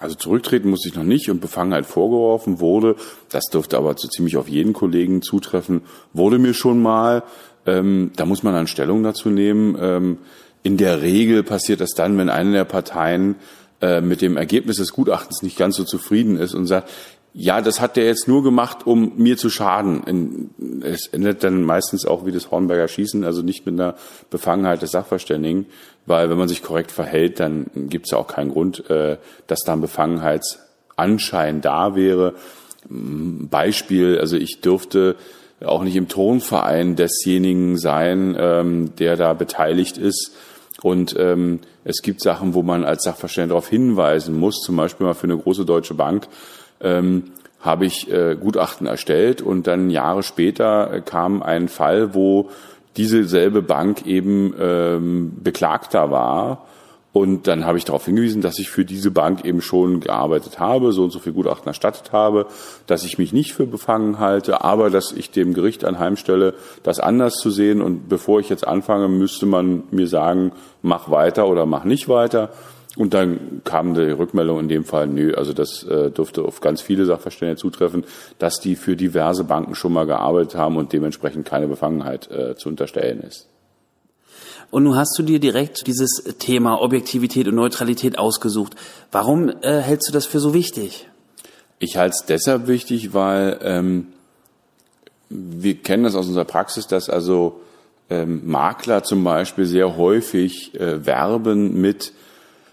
Also 0.00 0.14
zurücktreten 0.14 0.70
musste 0.70 0.88
ich 0.88 0.94
noch 0.94 1.02
nicht 1.02 1.28
und 1.28 1.40
Befangenheit 1.40 1.84
vorgeworfen 1.84 2.60
wurde, 2.60 2.94
das 3.30 3.46
dürfte 3.46 3.76
aber 3.76 3.94
so 3.96 4.06
ziemlich 4.06 4.36
auf 4.36 4.48
jeden 4.48 4.72
Kollegen 4.72 5.22
zutreffen, 5.22 5.82
wurde 6.12 6.38
mir 6.38 6.54
schon 6.54 6.80
mal. 6.80 7.24
Ähm, 7.68 8.10
da 8.16 8.24
muss 8.24 8.42
man 8.42 8.54
dann 8.54 8.66
Stellung 8.66 9.02
dazu 9.02 9.28
nehmen. 9.28 9.76
Ähm, 9.80 10.18
in 10.62 10.76
der 10.76 11.02
Regel 11.02 11.42
passiert 11.42 11.80
das 11.80 11.90
dann, 11.90 12.18
wenn 12.18 12.30
eine 12.30 12.52
der 12.52 12.64
Parteien 12.64 13.36
äh, 13.80 14.00
mit 14.00 14.22
dem 14.22 14.36
Ergebnis 14.36 14.78
des 14.78 14.92
Gutachtens 14.92 15.42
nicht 15.42 15.56
ganz 15.56 15.76
so 15.76 15.84
zufrieden 15.84 16.36
ist 16.36 16.54
und 16.54 16.66
sagt, 16.66 16.90
ja, 17.34 17.60
das 17.60 17.80
hat 17.80 17.96
der 17.96 18.06
jetzt 18.06 18.26
nur 18.26 18.42
gemacht, 18.42 18.86
um 18.86 19.12
mir 19.16 19.36
zu 19.36 19.50
schaden. 19.50 20.50
Es 20.82 21.06
endet 21.06 21.44
dann 21.44 21.62
meistens 21.62 22.04
auch 22.04 22.26
wie 22.26 22.32
das 22.32 22.50
Hornberger 22.50 22.88
Schießen, 22.88 23.22
also 23.22 23.42
nicht 23.42 23.66
mit 23.66 23.74
einer 23.74 23.94
Befangenheit 24.30 24.82
des 24.82 24.90
Sachverständigen, 24.90 25.66
weil 26.06 26.30
wenn 26.30 26.38
man 26.38 26.48
sich 26.48 26.62
korrekt 26.62 26.90
verhält, 26.90 27.38
dann 27.38 27.66
gibt 27.74 28.06
es 28.06 28.12
ja 28.12 28.18
auch 28.18 28.26
keinen 28.26 28.50
Grund, 28.50 28.88
äh, 28.90 29.18
dass 29.46 29.60
da 29.60 29.74
ein 29.74 29.80
Befangenheitsanschein 29.80 31.60
da 31.60 31.94
wäre. 31.94 32.34
Beispiel, 32.88 34.18
also 34.18 34.36
ich 34.36 34.60
dürfte 34.60 35.16
auch 35.64 35.82
nicht 35.82 35.96
im 35.96 36.08
Tonverein 36.08 36.96
desjenigen 36.96 37.78
sein, 37.78 38.36
ähm, 38.38 38.94
der 38.96 39.16
da 39.16 39.32
beteiligt 39.32 39.98
ist. 39.98 40.32
Und 40.82 41.16
ähm, 41.18 41.60
es 41.84 42.02
gibt 42.02 42.22
Sachen, 42.22 42.54
wo 42.54 42.62
man 42.62 42.84
als 42.84 43.02
Sachverständiger 43.02 43.54
darauf 43.54 43.68
hinweisen 43.68 44.38
muss, 44.38 44.60
zum 44.60 44.76
Beispiel 44.76 45.06
mal 45.06 45.14
für 45.14 45.24
eine 45.24 45.36
große 45.36 45.64
deutsche 45.64 45.94
Bank, 45.94 46.28
ähm, 46.80 47.32
habe 47.60 47.86
ich 47.86 48.10
äh, 48.10 48.36
Gutachten 48.36 48.86
erstellt 48.86 49.42
und 49.42 49.66
dann 49.66 49.90
Jahre 49.90 50.22
später 50.22 50.92
äh, 50.92 51.00
kam 51.00 51.42
ein 51.42 51.68
Fall, 51.68 52.14
wo 52.14 52.50
diese 52.96 53.24
selbe 53.24 53.62
Bank 53.62 54.06
eben 54.06 54.54
ähm, 54.58 55.32
Beklagter 55.42 56.10
war. 56.10 56.66
Und 57.18 57.48
dann 57.48 57.66
habe 57.66 57.78
ich 57.78 57.84
darauf 57.84 58.04
hingewiesen, 58.04 58.42
dass 58.42 58.60
ich 58.60 58.70
für 58.70 58.84
diese 58.84 59.10
Bank 59.10 59.44
eben 59.44 59.60
schon 59.60 59.98
gearbeitet 59.98 60.60
habe, 60.60 60.92
so 60.92 61.02
und 61.02 61.10
so 61.10 61.18
viel 61.18 61.32
Gutachten 61.32 61.66
erstattet 61.66 62.12
habe, 62.12 62.46
dass 62.86 63.02
ich 63.02 63.18
mich 63.18 63.32
nicht 63.32 63.54
für 63.54 63.66
befangen 63.66 64.20
halte, 64.20 64.62
aber 64.62 64.88
dass 64.88 65.10
ich 65.10 65.32
dem 65.32 65.52
Gericht 65.52 65.84
anheimstelle, 65.84 66.54
das 66.84 67.00
anders 67.00 67.34
zu 67.34 67.50
sehen. 67.50 67.82
Und 67.82 68.08
bevor 68.08 68.38
ich 68.38 68.48
jetzt 68.50 68.68
anfange, 68.68 69.08
müsste 69.08 69.46
man 69.46 69.82
mir 69.90 70.06
sagen, 70.06 70.52
mach 70.80 71.10
weiter 71.10 71.48
oder 71.48 71.66
mach 71.66 71.82
nicht 71.82 72.08
weiter. 72.08 72.50
Und 72.96 73.14
dann 73.14 73.62
kam 73.64 73.94
die 73.94 74.12
Rückmeldung 74.12 74.60
in 74.60 74.68
dem 74.68 74.84
Fall, 74.84 75.08
nö, 75.08 75.34
also 75.34 75.52
das 75.52 75.82
äh, 75.82 76.12
dürfte 76.12 76.42
auf 76.42 76.60
ganz 76.60 76.82
viele 76.82 77.04
Sachverständige 77.04 77.58
zutreffen, 77.58 78.04
dass 78.38 78.60
die 78.60 78.76
für 78.76 78.94
diverse 78.94 79.42
Banken 79.42 79.74
schon 79.74 79.92
mal 79.92 80.06
gearbeitet 80.06 80.54
haben 80.54 80.76
und 80.76 80.92
dementsprechend 80.92 81.46
keine 81.48 81.66
Befangenheit 81.66 82.30
äh, 82.30 82.54
zu 82.54 82.68
unterstellen 82.68 83.22
ist. 83.22 83.48
Und 84.70 84.84
nun 84.84 84.96
hast 84.96 85.18
du 85.18 85.22
dir 85.22 85.38
direkt 85.38 85.86
dieses 85.86 86.22
Thema 86.38 86.80
Objektivität 86.80 87.48
und 87.48 87.54
Neutralität 87.54 88.18
ausgesucht. 88.18 88.74
Warum 89.10 89.48
äh, 89.48 89.80
hältst 89.80 90.08
du 90.08 90.12
das 90.12 90.26
für 90.26 90.40
so 90.40 90.52
wichtig? 90.52 91.08
Ich 91.78 91.96
halte 91.96 92.16
es 92.18 92.26
deshalb 92.26 92.66
wichtig, 92.66 93.14
weil 93.14 93.58
ähm, 93.62 94.08
wir 95.30 95.76
kennen 95.76 96.04
das 96.04 96.14
aus 96.14 96.26
unserer 96.26 96.44
Praxis, 96.44 96.86
dass 96.86 97.08
also 97.08 97.60
ähm, 98.10 98.42
Makler 98.46 99.04
zum 99.04 99.22
Beispiel 99.24 99.64
sehr 99.64 99.96
häufig 99.96 100.74
äh, 100.74 101.04
werben 101.06 101.80
mit 101.80 102.12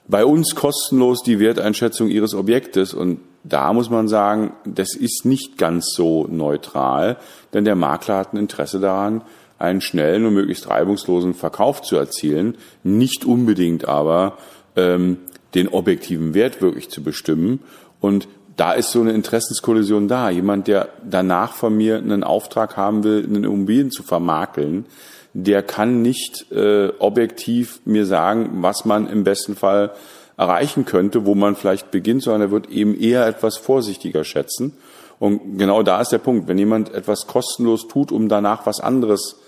bei 0.08 0.24
uns 0.24 0.54
kostenlos 0.56 1.24
die 1.24 1.40
Werteinschätzung 1.40 2.10
ihres 2.10 2.36
Objektes 2.36 2.94
und 2.94 3.20
da 3.44 3.74
muss 3.74 3.90
man 3.90 4.08
sagen, 4.08 4.54
das 4.66 4.96
ist 4.96 5.26
nicht 5.26 5.58
ganz 5.58 5.94
so 5.94 6.28
neutral, 6.28 7.18
denn 7.54 7.64
der 7.64 7.76
Makler 7.76 8.18
hat 8.18 8.34
ein 8.34 8.38
Interesse 8.38 8.80
daran, 8.80 9.22
einen 9.58 9.82
schnellen 9.82 10.26
und 10.26 10.34
möglichst 10.34 10.70
reibungslosen 10.70 11.34
Verkauf 11.34 11.82
zu 11.82 11.96
erzielen, 11.96 12.58
nicht 12.84 13.26
unbedingt 13.26 13.88
aber 13.88 14.38
ähm, 14.76 15.18
den 15.54 15.70
objektiven 15.70 16.34
Wert 16.34 16.62
wirklich 16.62 16.90
zu 16.90 17.02
bestimmen. 17.02 17.62
Und 18.02 18.28
da 18.58 18.74
ist 18.74 18.92
so 18.92 19.02
eine 19.02 19.14
Interessenskollision 19.14 20.08
da. 20.08 20.30
Jemand, 20.30 20.68
der 20.68 20.90
danach 21.10 21.54
von 21.54 21.76
mir 21.76 21.98
einen 21.98 22.24
Auftrag 22.24 22.78
haben 22.78 23.04
will, 23.04 23.24
einen 23.24 23.44
Immobilien 23.44 23.92
zu 23.92 24.04
vermakeln, 24.04 24.86
der 25.34 25.64
kann 25.64 26.02
nicht 26.02 26.52
äh, 26.52 26.90
objektiv 27.00 27.82
mir 27.84 28.06
sagen, 28.06 28.62
was 28.62 28.86
man 28.86 29.08
im 29.08 29.26
besten 29.26 29.56
Fall 29.56 29.92
erreichen 30.38 30.86
könnte, 30.86 31.26
wo 31.26 31.36
man 31.36 31.56
vielleicht 31.56 31.92
beginnt, 31.92 32.24
sondern 32.24 32.44
er 32.44 32.52
wird 32.52 32.70
eben 32.70 32.98
eher 32.98 33.28
etwas 33.28 33.58
vorsichtiger 33.58 34.24
schätzen. 34.24 34.74
Und 35.20 35.58
genau 35.58 35.84
da 35.84 36.02
ist 36.02 36.12
der 36.12 36.20
Punkt. 36.20 36.48
Wenn 36.48 36.58
jemand 36.58 36.94
etwas 36.94 37.28
kostenlos 37.28 37.88
tut, 37.88 38.12
um 38.12 38.28
danach 38.30 38.66
was 38.66 38.80
anderes 38.80 39.40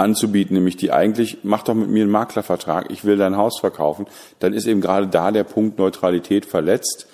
anzubieten, 0.00 0.54
nämlich 0.54 0.76
die 0.76 0.92
eigentlich, 0.92 1.38
mach 1.42 1.62
doch 1.62 1.74
mit 1.74 1.88
mir 1.88 2.02
einen 2.02 2.10
Maklervertrag, 2.10 2.90
ich 2.90 3.04
will 3.04 3.16
dein 3.16 3.36
Haus 3.36 3.60
verkaufen, 3.60 4.06
dann 4.38 4.52
ist 4.52 4.66
eben 4.66 4.80
gerade 4.80 5.06
da 5.06 5.30
der 5.30 5.44
Punkt 5.44 5.78
Neutralität 5.78 6.46
verletzt. 6.46 7.06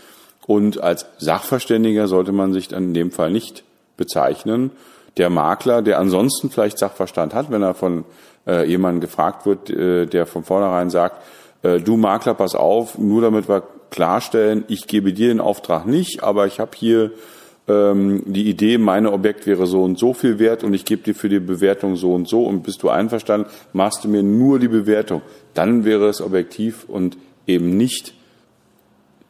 Und 0.46 0.80
als 0.80 1.06
Sachverständiger 1.18 2.06
sollte 2.06 2.32
man 2.32 2.52
sich 2.52 2.68
dann 2.68 2.84
in 2.84 2.94
dem 2.94 3.10
Fall 3.10 3.30
nicht 3.30 3.64
bezeichnen. 3.96 4.70
Der 5.16 5.28
Makler, 5.28 5.82
der 5.82 5.98
ansonsten 5.98 6.50
vielleicht 6.50 6.78
Sachverstand 6.78 7.34
hat, 7.34 7.50
wenn 7.50 7.62
er 7.62 7.74
von 7.74 8.04
äh, 8.46 8.68
jemandem 8.68 9.00
gefragt 9.00 9.44
wird, 9.44 9.70
äh, 9.70 10.06
der 10.06 10.26
von 10.26 10.44
vornherein 10.44 10.90
sagt, 10.90 11.22
äh, 11.62 11.80
du 11.80 11.96
Makler, 11.96 12.34
pass 12.34 12.54
auf, 12.54 12.96
nur 12.98 13.22
damit 13.22 13.48
wir 13.48 13.62
klarstellen, 13.90 14.64
ich 14.68 14.86
gebe 14.86 15.12
dir 15.12 15.28
den 15.28 15.40
Auftrag 15.40 15.86
nicht, 15.86 16.22
aber 16.22 16.46
ich 16.46 16.60
habe 16.60 16.72
hier 16.74 17.12
ähm, 17.68 18.22
die 18.26 18.48
Idee, 18.48 18.78
meine 18.78 19.12
Objekt 19.12 19.46
wäre 19.46 19.66
so 19.66 19.82
und 19.82 19.98
so 19.98 20.12
viel 20.14 20.38
wert 20.38 20.64
und 20.64 20.74
ich 20.74 20.84
gebe 20.84 21.02
dir 21.02 21.14
für 21.14 21.28
die 21.28 21.40
Bewertung 21.40 21.96
so 21.96 22.12
und 22.12 22.28
so 22.28 22.44
und 22.44 22.62
bist 22.62 22.82
du 22.82 22.88
einverstanden, 22.88 23.48
machst 23.72 24.04
du 24.04 24.08
mir 24.08 24.22
nur 24.22 24.58
die 24.58 24.68
Bewertung. 24.68 25.22
Dann 25.54 25.84
wäre 25.84 26.08
es 26.08 26.20
objektiv 26.20 26.84
und 26.88 27.16
eben 27.46 27.76
nicht 27.76 28.14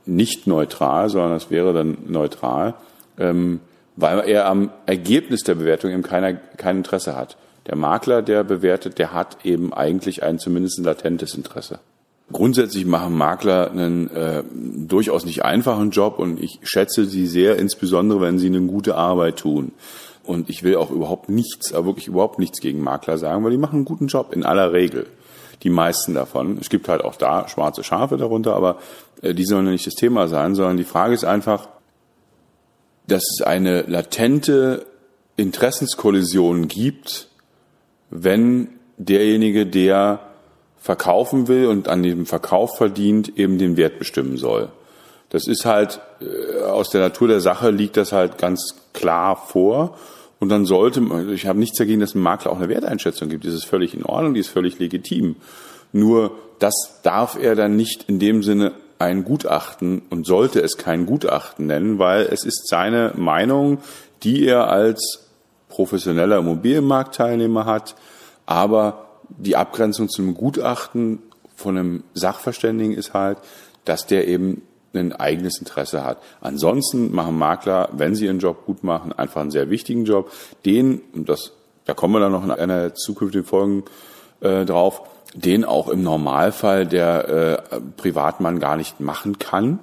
nicht 0.06 0.46
neutral, 0.46 1.08
sondern 1.08 1.32
es 1.32 1.50
wäre 1.50 1.72
dann 1.72 1.98
neutral, 2.06 2.74
ähm, 3.18 3.60
weil 3.96 4.20
er 4.28 4.46
am 4.46 4.70
Ergebnis 4.86 5.42
der 5.42 5.56
Bewertung 5.56 5.90
eben 5.90 6.02
keiner, 6.02 6.34
kein 6.34 6.78
Interesse 6.78 7.16
hat. 7.16 7.36
Der 7.66 7.76
Makler, 7.76 8.22
der 8.22 8.44
bewertet, 8.44 8.98
der 8.98 9.12
hat 9.12 9.44
eben 9.44 9.72
eigentlich 9.74 10.22
ein 10.22 10.38
zumindest 10.38 10.78
ein 10.78 10.84
latentes 10.84 11.34
Interesse. 11.34 11.80
Grundsätzlich 12.32 12.86
machen 12.86 13.16
Makler 13.16 13.70
einen 13.70 14.10
äh, 14.10 14.42
durchaus 14.50 15.24
nicht 15.24 15.44
einfachen 15.44 15.90
Job 15.90 16.18
und 16.18 16.42
ich 16.42 16.58
schätze 16.64 17.06
sie 17.06 17.26
sehr, 17.26 17.56
insbesondere 17.56 18.20
wenn 18.20 18.38
sie 18.38 18.48
eine 18.48 18.62
gute 18.62 18.96
Arbeit 18.96 19.36
tun. 19.38 19.72
Und 20.24 20.50
ich 20.50 20.64
will 20.64 20.74
auch 20.74 20.90
überhaupt 20.90 21.28
nichts, 21.28 21.72
aber 21.72 21.86
wirklich 21.86 22.08
überhaupt 22.08 22.40
nichts 22.40 22.60
gegen 22.60 22.82
Makler 22.82 23.16
sagen, 23.16 23.44
weil 23.44 23.52
die 23.52 23.58
machen 23.58 23.76
einen 23.76 23.84
guten 23.84 24.08
Job 24.08 24.32
in 24.32 24.44
aller 24.44 24.72
Regel. 24.72 25.06
Die 25.62 25.70
meisten 25.70 26.14
davon. 26.14 26.58
Es 26.60 26.68
gibt 26.68 26.88
halt 26.88 27.04
auch 27.04 27.14
da 27.14 27.48
schwarze 27.48 27.84
Schafe 27.84 28.16
darunter, 28.16 28.56
aber 28.56 28.78
äh, 29.22 29.32
die 29.32 29.44
sollen 29.44 29.66
nicht 29.66 29.86
das 29.86 29.94
Thema 29.94 30.26
sein, 30.26 30.56
sondern 30.56 30.76
die 30.76 30.84
Frage 30.84 31.14
ist 31.14 31.24
einfach, 31.24 31.68
dass 33.06 33.22
es 33.22 33.46
eine 33.46 33.82
latente 33.82 34.84
Interessenskollision 35.36 36.66
gibt, 36.66 37.28
wenn 38.10 38.68
derjenige, 38.96 39.64
der 39.64 40.25
verkaufen 40.86 41.48
will 41.48 41.66
und 41.66 41.88
an 41.88 42.04
dem 42.04 42.26
Verkauf 42.26 42.76
verdient, 42.76 43.36
eben 43.36 43.58
den 43.58 43.76
Wert 43.76 43.98
bestimmen 43.98 44.36
soll. 44.36 44.68
Das 45.30 45.48
ist 45.48 45.66
halt, 45.66 46.00
äh, 46.20 46.62
aus 46.62 46.90
der 46.90 47.00
Natur 47.00 47.26
der 47.26 47.40
Sache 47.40 47.70
liegt 47.70 47.96
das 47.96 48.12
halt 48.12 48.38
ganz 48.38 48.76
klar 48.92 49.36
vor. 49.36 49.98
Und 50.38 50.48
dann 50.48 50.64
sollte, 50.64 51.02
ich 51.34 51.46
habe 51.46 51.58
nichts 51.58 51.76
dagegen, 51.76 51.98
dass 51.98 52.14
ein 52.14 52.22
Makler 52.22 52.52
auch 52.52 52.58
eine 52.58 52.68
Werteinschätzung 52.68 53.28
gibt. 53.28 53.44
Das 53.44 53.52
ist 53.52 53.64
völlig 53.64 53.94
in 53.94 54.04
Ordnung, 54.04 54.34
die 54.34 54.40
ist 54.40 54.48
völlig 54.48 54.78
legitim. 54.78 55.34
Nur 55.92 56.30
das 56.60 57.00
darf 57.02 57.36
er 57.36 57.56
dann 57.56 57.74
nicht 57.74 58.04
in 58.06 58.20
dem 58.20 58.44
Sinne 58.44 58.72
ein 59.00 59.24
Gutachten 59.24 60.02
und 60.08 60.24
sollte 60.24 60.60
es 60.60 60.76
kein 60.76 61.04
Gutachten 61.04 61.66
nennen, 61.66 61.98
weil 61.98 62.26
es 62.26 62.44
ist 62.44 62.68
seine 62.68 63.12
Meinung, 63.16 63.78
die 64.22 64.46
er 64.46 64.70
als 64.70 65.26
professioneller 65.68 66.38
Immobilienmarktteilnehmer 66.38 67.64
hat, 67.64 67.96
aber 68.46 69.05
die 69.28 69.56
Abgrenzung 69.56 70.08
zu 70.08 70.22
einem 70.22 70.34
Gutachten 70.34 71.20
von 71.54 71.76
einem 71.76 72.04
Sachverständigen 72.14 72.94
ist 72.94 73.14
halt, 73.14 73.38
dass 73.84 74.06
der 74.06 74.28
eben 74.28 74.62
ein 74.94 75.12
eigenes 75.12 75.58
Interesse 75.58 76.04
hat. 76.04 76.18
Ansonsten 76.40 77.14
machen 77.14 77.36
Makler, 77.36 77.90
wenn 77.92 78.14
sie 78.14 78.26
ihren 78.26 78.38
Job 78.38 78.64
gut 78.64 78.82
machen, 78.82 79.12
einfach 79.12 79.42
einen 79.42 79.50
sehr 79.50 79.70
wichtigen 79.70 80.04
Job, 80.04 80.30
den, 80.64 81.02
und 81.14 81.28
das, 81.28 81.52
da 81.84 81.94
kommen 81.94 82.14
wir 82.14 82.20
dann 82.20 82.32
noch 82.32 82.44
in 82.44 82.50
einer 82.50 82.94
zukünftigen 82.94 83.46
Folgen 83.46 83.84
äh, 84.40 84.64
drauf, 84.64 85.02
den 85.34 85.64
auch 85.64 85.88
im 85.88 86.02
Normalfall 86.02 86.86
der 86.86 87.28
äh, 87.72 87.80
Privatmann 87.96 88.58
gar 88.58 88.76
nicht 88.76 89.00
machen 89.00 89.38
kann, 89.38 89.80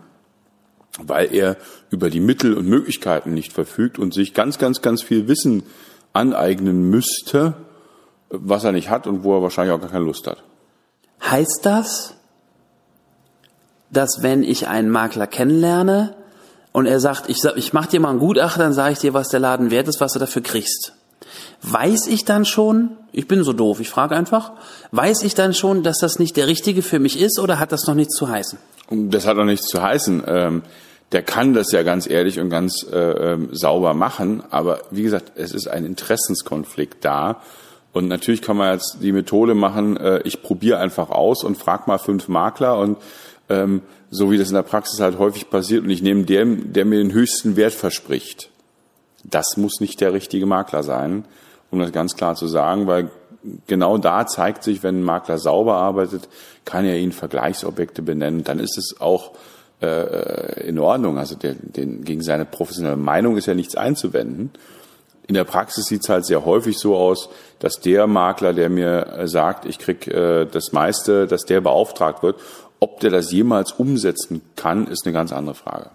weil 1.01 1.33
er 1.33 1.57
über 1.89 2.09
die 2.09 2.19
Mittel 2.19 2.55
und 2.55 2.67
Möglichkeiten 2.67 3.33
nicht 3.33 3.53
verfügt 3.53 4.00
und 4.00 4.13
sich 4.13 4.33
ganz, 4.33 4.57
ganz, 4.57 4.81
ganz 4.81 5.01
viel 5.01 5.27
Wissen 5.27 5.63
aneignen 6.12 6.89
müsste, 6.89 7.53
was 8.33 8.63
er 8.63 8.71
nicht 8.71 8.89
hat 8.89 9.05
und 9.07 9.23
wo 9.23 9.35
er 9.37 9.43
wahrscheinlich 9.43 9.73
auch 9.73 9.79
gar 9.79 9.89
keine 9.89 10.05
Lust 10.05 10.27
hat. 10.27 10.43
Heißt 11.23 11.59
das, 11.63 12.15
dass 13.91 14.21
wenn 14.21 14.43
ich 14.43 14.67
einen 14.67 14.89
Makler 14.89 15.27
kennenlerne 15.27 16.15
und 16.71 16.87
er 16.87 16.99
sagt, 16.99 17.29
ich, 17.29 17.43
ich 17.55 17.73
mache 17.73 17.89
dir 17.89 17.99
mal 17.99 18.09
ein 18.09 18.19
Gutachten, 18.19 18.61
dann 18.61 18.73
sage 18.73 18.93
ich 18.93 18.99
dir, 18.99 19.13
was 19.13 19.29
der 19.29 19.39
Laden 19.39 19.69
wert 19.69 19.87
ist, 19.87 20.01
was 20.01 20.13
du 20.13 20.19
dafür 20.19 20.41
kriegst. 20.41 20.93
Weiß 21.61 22.07
ich 22.07 22.25
dann 22.25 22.43
schon, 22.43 22.97
ich 23.11 23.27
bin 23.27 23.43
so 23.43 23.53
doof, 23.53 23.79
ich 23.79 23.89
frage 23.89 24.15
einfach, 24.15 24.51
weiß 24.91 25.21
ich 25.23 25.35
dann 25.35 25.53
schon, 25.53 25.83
dass 25.83 25.99
das 25.99 26.17
nicht 26.17 26.35
der 26.35 26.47
richtige 26.47 26.81
für 26.81 26.99
mich 26.99 27.19
ist 27.19 27.39
oder 27.39 27.59
hat 27.59 27.71
das 27.71 27.85
noch 27.85 27.95
nichts 27.95 28.15
zu 28.15 28.27
heißen? 28.27 28.57
Das 28.89 29.27
hat 29.27 29.37
noch 29.37 29.45
nichts 29.45 29.67
zu 29.67 29.81
heißen. 29.81 30.23
Ähm, 30.25 30.63
der 31.11 31.21
kann 31.21 31.53
das 31.53 31.71
ja 31.71 31.83
ganz 31.83 32.09
ehrlich 32.09 32.39
und 32.39 32.49
ganz 32.49 32.85
äh, 32.91 32.97
ähm, 32.97 33.49
sauber 33.51 33.93
machen, 33.93 34.43
aber 34.49 34.81
wie 34.89 35.03
gesagt, 35.03 35.33
es 35.35 35.53
ist 35.53 35.67
ein 35.67 35.85
Interessenskonflikt 35.85 37.05
da 37.05 37.41
und 37.93 38.07
natürlich 38.07 38.41
kann 38.41 38.57
man 38.57 38.73
jetzt 38.73 38.97
die 39.01 39.12
Methode 39.12 39.53
machen, 39.53 39.97
äh, 39.97 40.21
ich 40.23 40.41
probiere 40.41 40.79
einfach 40.79 41.09
aus 41.09 41.43
und 41.43 41.57
frage 41.57 41.83
mal 41.88 42.00
fünf 42.00 42.27
Makler 42.27 42.77
und 42.79 42.97
ähm, 43.50 43.83
so 44.09 44.31
wie 44.31 44.38
das 44.38 44.50
in 44.50 44.55
der 44.55 44.63
Praxis 44.63 45.00
halt 45.00 45.19
häufig 45.19 45.50
passiert 45.50 45.83
und 45.83 45.91
ich 45.91 46.01
nehme 46.01 46.23
den, 46.23 46.73
der 46.73 46.85
mir 46.85 46.97
den 46.97 47.13
höchsten 47.13 47.55
Wert 47.55 47.73
verspricht. 47.73 48.50
Das 49.23 49.57
muss 49.57 49.79
nicht 49.79 50.01
der 50.01 50.12
richtige 50.12 50.47
Makler 50.47 50.81
sein, 50.83 51.25
um 51.71 51.79
das 51.79 51.91
ganz 51.91 52.15
klar 52.15 52.35
zu 52.35 52.47
sagen, 52.47 52.88
weil 52.88 53.12
genau 53.67 54.00
da 54.00 54.25
zeigt 54.25 54.63
sich, 54.63 54.81
wenn 54.81 55.00
ein 55.00 55.03
Makler 55.03 55.38
sauber 55.38 55.75
arbeitet, 55.75 56.27
kann 56.65 56.85
er 56.85 56.97
ihnen 56.97 57.12
Vergleichsobjekte 57.12 58.01
benennen, 58.01 58.43
dann 58.43 58.59
ist 58.59 58.77
es 58.77 59.00
auch 59.00 59.33
äh, 59.81 60.67
in 60.67 60.79
Ordnung. 60.79 61.19
Also 61.19 61.35
der, 61.35 61.53
den, 61.53 62.03
gegen 62.03 62.23
seine 62.23 62.45
professionelle 62.45 62.97
Meinung 62.97 63.38
ist 63.38 63.45
ja 63.45 63.53
nichts 63.53 63.75
einzuwenden 63.75 64.51
in 65.27 65.35
der 65.35 65.43
Praxis 65.45 65.85
sieht 65.85 66.03
es 66.03 66.09
halt 66.09 66.25
sehr 66.25 66.45
häufig 66.45 66.77
so 66.77 66.95
aus, 66.95 67.29
dass 67.59 67.79
der 67.79 68.07
Makler, 68.07 68.53
der 68.53 68.69
mir 68.69 69.07
äh, 69.07 69.27
sagt, 69.27 69.65
ich 69.65 69.79
krieg 69.79 70.07
äh, 70.07 70.45
das 70.45 70.73
meiste, 70.73 71.27
dass 71.27 71.45
der 71.45 71.61
beauftragt 71.61 72.23
wird. 72.23 72.37
Ob 72.79 72.99
der 72.99 73.11
das 73.11 73.31
jemals 73.31 73.71
umsetzen 73.71 74.41
kann, 74.55 74.87
ist 74.87 75.05
eine 75.05 75.13
ganz 75.13 75.31
andere 75.31 75.55
Frage. 75.55 75.91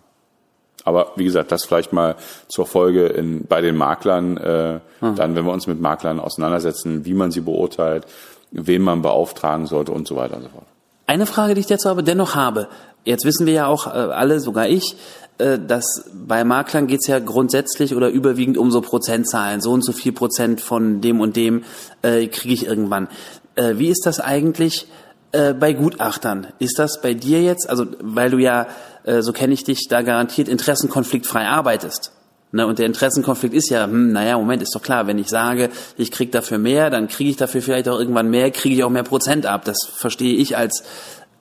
Aber 0.85 1.13
wie 1.17 1.25
gesagt, 1.25 1.53
das 1.53 1.67
vielleicht 1.67 1.93
mal 1.93 2.17
zur 2.47 2.67
Folge 2.67 3.07
in, 3.07 3.45
bei 3.45 3.61
den 3.61 3.77
Maklern, 3.77 4.39
äh, 4.39 4.81
hm. 5.01 5.17
dann, 5.17 5.35
wenn 5.35 5.45
wir 5.45 5.53
uns 5.53 5.67
mit 5.67 5.81
Maklern 5.81 6.19
auseinandersetzen, 6.19 7.05
wie 7.05 7.13
man 7.13 7.31
sie 7.31 7.43
beurteilt, 7.43 8.07
wen 8.51 8.81
man 8.81 9.03
beauftragen 9.03 9.67
sollte 9.67 9.93
und 9.93 10.09
so 10.09 10.17
weiter 10.17 10.37
und 10.37 10.45
so 10.45 10.49
fort. 10.49 10.65
Eine 11.07 11.27
Frage, 11.27 11.55
die 11.55 11.61
ich 11.61 11.67
dazu 11.67 11.91
aber 11.91 12.03
dennoch 12.03 12.35
habe. 12.35 12.69
Jetzt 13.05 13.25
wissen 13.25 13.47
wir 13.47 13.53
ja 13.53 13.67
auch 13.67 13.87
äh, 13.87 13.91
alle, 13.91 14.41
sogar 14.41 14.69
ich, 14.69 14.97
dass 15.39 16.11
bei 16.13 16.43
Maklern 16.43 16.89
geht's 16.89 17.07
ja 17.07 17.21
grundsätzlich 17.21 17.95
oder 17.95 18.09
überwiegend 18.09 18.59
um 18.59 18.73
so 18.73 18.81
Prozentzahlen. 18.81 19.61
So 19.61 19.71
und 19.71 19.85
so 19.85 19.93
viel 19.93 20.13
Prozent 20.13 20.61
von 20.61 21.01
dem 21.01 21.21
und 21.21 21.37
dem 21.37 21.63
äh, 22.03 22.27
kriege 22.27 22.55
ich 22.55 22.67
irgendwann. 22.67 23.09
Äh, 23.55 23.79
wie 23.79 23.89
ist 23.89 24.05
das 24.05 24.21
eigentlich 24.21 24.89
äh, 25.33 25.53
bei 25.53 25.73
Gutachtern? 25.73 26.49
Ist 26.59 26.79
das 26.79 27.01
bei 27.01 27.15
dir 27.15 27.43
jetzt, 27.43 27.69
also 27.69 27.87
weil 28.01 28.31
du 28.31 28.39
ja, 28.39 28.67
äh, 29.05 29.23
so 29.23 29.33
kenne 29.33 29.55
ich 29.55 29.65
dich, 29.65 29.87
da 29.89 30.03
garantiert 30.03 30.49
interessenkonfliktfrei 30.49 31.47
arbeitest? 31.47 32.13
Ne, 32.51 32.67
und 32.67 32.79
der 32.79 32.87
Interessenkonflikt 32.87 33.53
ist 33.53 33.69
ja, 33.69 33.85
hm, 33.85 34.11
naja, 34.13 34.39
Moment, 34.39 34.63
ist 34.63 34.75
doch 34.75 34.81
klar, 34.81 35.07
wenn 35.07 35.19
ich 35.19 35.29
sage, 35.29 35.69
ich 35.99 36.11
krieg 36.11 36.33
dafür 36.33 36.57
mehr, 36.57 36.89
dann 36.89 37.07
kriege 37.07 37.29
ich 37.29 37.37
dafür 37.37 37.61
vielleicht 37.61 37.91
auch 37.91 37.99
irgendwann 37.99 38.31
mehr, 38.31 38.51
kriege 38.51 38.75
ich 38.75 38.85
auch 38.85 38.91
mehr 38.91 39.03
Prozent 39.03 39.45
ab. 39.45 39.67
Das 39.67 39.85
verstehe 39.85 40.35
ich 40.35 40.57
als 40.57 40.83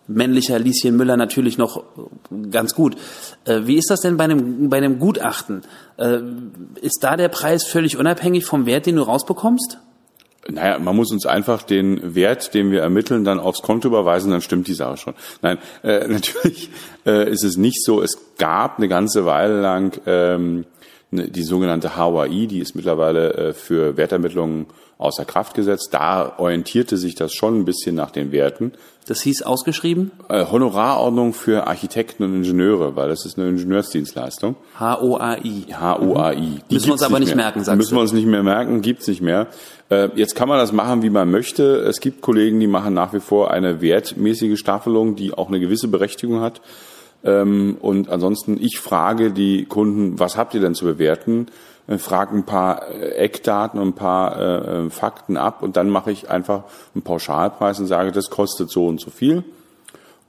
männlicher 0.08 0.60
Lieschen 0.60 0.96
Müller 0.96 1.18
natürlich 1.18 1.58
noch 1.58 1.84
ganz 2.52 2.74
gut. 2.74 2.96
Äh, 3.46 3.62
wie 3.66 3.78
ist 3.78 3.90
das 3.90 4.02
denn 4.02 4.18
bei 4.18 4.26
einem, 4.26 4.70
bei 4.70 4.78
einem 4.78 5.00
Gutachten? 5.00 5.62
Äh, 5.98 6.20
ist 6.82 7.00
da 7.02 7.18
der 7.18 7.30
Preis 7.30 7.66
völlig 7.66 7.98
unabhängig 7.98 8.46
vom 8.46 8.66
Wert, 8.66 8.86
den 8.86 8.96
du 8.96 9.04
rausbekommst? 9.04 9.80
Naja, 10.50 10.80
man 10.80 10.96
muss 10.96 11.12
uns 11.12 11.26
einfach 11.26 11.64
den 11.64 12.16
Wert, 12.16 12.54
den 12.54 12.72
wir 12.72 12.82
ermitteln, 12.82 13.26
dann 13.26 13.40
aufs 13.40 13.62
Konto 13.62 13.90
überweisen, 13.90 14.32
dann 14.32 14.42
stimmt 14.42 14.68
die 14.68 14.74
Sache 14.74 14.98
schon. 14.98 15.14
Nein, 15.42 15.58
äh, 15.84 16.08
natürlich 16.08 16.70
äh, 17.06 17.30
ist 17.30 17.44
es 17.44 17.58
nicht 17.58 17.84
so. 17.84 18.02
Es 18.02 18.36
gab 18.38 18.78
eine 18.78 18.88
ganze 18.88 19.26
Weile 19.26 19.60
lang 19.60 20.00
ähm, 20.06 20.66
ne, 21.12 21.30
die 21.30 21.44
sogenannte 21.44 21.98
HOI, 21.98 22.48
die 22.48 22.60
ist 22.60 22.76
mittlerweile 22.76 23.34
äh, 23.34 23.54
für 23.54 23.98
Wertermittlungen 23.98 24.68
außer 24.98 25.26
Kraft 25.26 25.54
gesetzt. 25.54 25.90
Da 25.92 26.34
orientierte 26.38 26.98
sich 26.98 27.16
das 27.16 27.34
schon 27.34 27.60
ein 27.60 27.66
bisschen 27.66 27.96
nach 27.96 28.12
den 28.12 28.32
Werten. 28.32 28.74
Das 29.08 29.22
hieß 29.22 29.44
ausgeschrieben? 29.44 30.12
Äh, 30.28 30.46
Honorarordnung 30.46 31.34
für 31.34 31.68
Architekten 31.68 32.24
und 32.24 32.36
Ingenieure, 32.36 32.96
weil 32.98 33.08
das 33.08 33.26
ist 33.26 33.38
eine 33.38 33.48
Ingenieursdienstleistung. 33.48 34.56
H-O-A-I. 34.78 35.68
H-O-A-I. 35.72 36.40
Mhm. 36.40 36.62
Müssen 36.70 36.88
wir 36.88 36.94
uns 36.94 37.04
aber 37.04 37.20
nicht 37.20 37.30
mehr. 37.30 37.46
merken, 37.46 37.64
sagst 37.64 37.78
Müssen 37.78 37.92
du. 37.92 37.96
wir 37.98 38.02
uns 38.02 38.12
nicht 38.12 38.28
mehr 38.28 38.44
merken, 38.44 38.82
gibt's 38.82 39.08
nicht 39.08 39.22
mehr. 39.22 39.48
Äh, 39.90 40.10
jetzt 40.16 40.36
kann 40.36 40.50
man 40.50 40.58
das 40.58 40.74
machen, 40.74 41.04
wie 41.04 41.10
man 41.10 41.32
möchte. 41.32 41.78
Es 41.78 42.02
gibt 42.02 42.22
Kollegen, 42.22 42.60
die 42.60 42.68
machen 42.68 42.94
nach 42.94 43.14
wie 43.14 43.22
vor 43.22 43.52
eine 43.52 43.82
wertmäßige 43.82 44.60
Staffelung, 44.60 45.16
die 45.16 45.34
auch 45.34 45.48
eine 45.48 45.62
gewisse 45.62 45.88
Berechtigung 45.88 46.42
hat. 46.42 46.60
Ähm, 47.24 47.78
und 47.80 48.10
ansonsten, 48.10 48.58
ich 48.60 48.78
frage 48.78 49.32
die 49.32 49.66
Kunden, 49.66 50.20
was 50.20 50.36
habt 50.36 50.54
ihr 50.54 50.60
denn 50.60 50.76
zu 50.76 50.84
bewerten? 50.84 51.48
Äh, 51.88 51.98
frage 51.98 52.36
ein 52.36 52.44
paar 52.44 52.90
äh, 52.90 53.16
Eckdaten 53.16 53.80
und 53.80 53.90
ein 53.90 53.96
paar 53.96 54.40
äh, 54.40 54.90
Fakten 54.90 55.38
ab 55.38 55.64
und 55.64 55.78
dann 55.78 55.90
mache 55.90 56.12
ich 56.12 56.30
einfach 56.30 56.64
einen 56.94 57.04
Pauschalpreis 57.04 57.80
und 57.80 57.88
sage, 57.88 58.12
das 58.12 58.30
kostet 58.30 58.70
so 58.70 58.88
und 58.88 59.00
so 59.00 59.10
viel. 59.10 59.44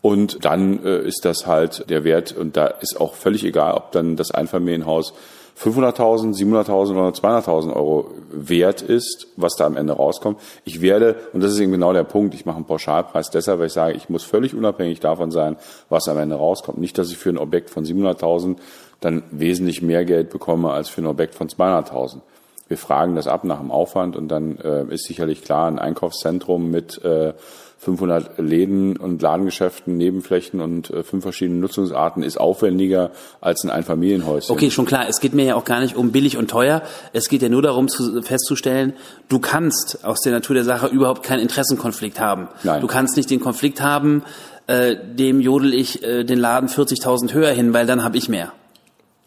Und 0.00 0.44
dann 0.44 0.84
äh, 0.84 1.00
ist 1.00 1.24
das 1.24 1.46
halt 1.46 1.90
der 1.90 2.04
Wert 2.04 2.32
und 2.32 2.56
da 2.56 2.66
ist 2.66 3.00
auch 3.00 3.14
völlig 3.14 3.44
egal, 3.44 3.74
ob 3.74 3.90
dann 3.90 4.16
das 4.16 4.30
Einfamilienhaus 4.30 5.12
500.000, 5.60 6.36
700.000 6.36 6.90
oder 6.92 7.08
200.000 7.08 7.74
Euro 7.74 8.12
wert 8.30 8.80
ist, 8.80 9.26
was 9.36 9.56
da 9.56 9.66
am 9.66 9.76
Ende 9.76 9.94
rauskommt. 9.94 10.38
Ich 10.64 10.80
werde, 10.80 11.16
und 11.32 11.42
das 11.42 11.52
ist 11.52 11.58
eben 11.58 11.72
genau 11.72 11.92
der 11.92 12.04
Punkt, 12.04 12.34
ich 12.34 12.46
mache 12.46 12.56
einen 12.56 12.66
Pauschalpreis 12.66 13.30
deshalb, 13.30 13.58
weil 13.58 13.66
ich 13.66 13.72
sage, 13.72 13.96
ich 13.96 14.08
muss 14.08 14.22
völlig 14.22 14.54
unabhängig 14.54 15.00
davon 15.00 15.32
sein, 15.32 15.56
was 15.88 16.06
am 16.06 16.18
Ende 16.18 16.36
rauskommt. 16.36 16.78
Nicht, 16.78 16.96
dass 16.96 17.10
ich 17.10 17.18
für 17.18 17.30
ein 17.30 17.38
Objekt 17.38 17.70
von 17.70 17.84
700.000 17.84 18.58
dann 19.00 19.22
wesentlich 19.30 19.82
mehr 19.82 20.04
Geld 20.04 20.30
bekomme 20.30 20.70
als 20.70 20.88
für 20.88 21.02
ein 21.02 21.06
Objekt 21.06 21.34
von 21.34 21.48
200.000. 21.48 22.20
Wir 22.68 22.76
fragen 22.76 23.14
das 23.14 23.26
ab 23.26 23.44
nach 23.44 23.60
dem 23.60 23.70
Aufwand 23.70 24.16
und 24.16 24.28
dann 24.28 24.58
äh, 24.58 24.84
ist 24.92 25.06
sicherlich 25.06 25.42
klar, 25.42 25.68
ein 25.68 25.78
Einkaufszentrum 25.78 26.70
mit 26.70 27.02
äh, 27.02 27.32
500 27.80 28.38
Läden 28.38 28.96
und 28.96 29.22
Ladengeschäften, 29.22 29.96
Nebenflächen 29.96 30.60
und 30.60 30.90
äh, 30.90 31.04
fünf 31.04 31.22
verschiedenen 31.22 31.60
Nutzungsarten 31.60 32.24
ist 32.24 32.38
aufwendiger 32.38 33.12
als 33.40 33.62
ein 33.62 33.70
Einfamilienhäuschen. 33.70 34.52
Okay, 34.52 34.70
schon 34.70 34.84
klar. 34.84 35.08
Es 35.08 35.20
geht 35.20 35.32
mir 35.32 35.44
ja 35.44 35.54
auch 35.54 35.64
gar 35.64 35.80
nicht 35.80 35.94
um 35.94 36.10
billig 36.10 36.36
und 36.36 36.50
teuer. 36.50 36.82
Es 37.12 37.28
geht 37.28 37.40
ja 37.40 37.48
nur 37.48 37.62
darum, 37.62 37.88
zu, 37.88 38.20
festzustellen, 38.22 38.94
du 39.28 39.38
kannst 39.38 40.04
aus 40.04 40.20
der 40.20 40.32
Natur 40.32 40.54
der 40.54 40.64
Sache 40.64 40.88
überhaupt 40.88 41.22
keinen 41.22 41.40
Interessenkonflikt 41.40 42.18
haben. 42.18 42.48
Nein. 42.64 42.80
Du 42.80 42.88
kannst 42.88 43.16
nicht 43.16 43.30
den 43.30 43.40
Konflikt 43.40 43.80
haben, 43.80 44.24
äh, 44.66 44.96
dem 45.14 45.40
jodel 45.40 45.72
ich 45.72 46.02
äh, 46.02 46.24
den 46.24 46.38
Laden 46.38 46.68
40.000 46.68 47.32
höher 47.32 47.52
hin, 47.52 47.72
weil 47.72 47.86
dann 47.86 48.02
habe 48.02 48.18
ich 48.18 48.28
mehr. 48.28 48.52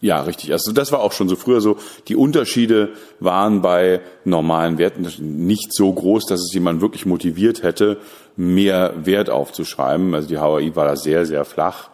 Ja, 0.01 0.21
richtig. 0.21 0.51
Also 0.51 0.71
das 0.71 0.91
war 0.91 0.99
auch 0.99 1.11
schon 1.11 1.29
so 1.29 1.35
früher 1.35 1.61
so. 1.61 1.77
Die 2.07 2.15
Unterschiede 2.15 2.89
waren 3.19 3.61
bei 3.61 4.01
normalen 4.25 4.79
Werten 4.79 5.07
nicht 5.19 5.73
so 5.73 5.93
groß, 5.93 6.25
dass 6.25 6.41
es 6.41 6.53
jemand 6.53 6.81
wirklich 6.81 7.05
motiviert 7.05 7.61
hätte, 7.61 7.97
mehr 8.35 8.93
Wert 9.05 9.29
aufzuschreiben. 9.29 10.15
Also 10.15 10.27
die 10.27 10.39
HAI 10.39 10.75
war 10.75 10.85
da 10.85 10.95
sehr, 10.95 11.27
sehr 11.27 11.45
flach 11.45 11.91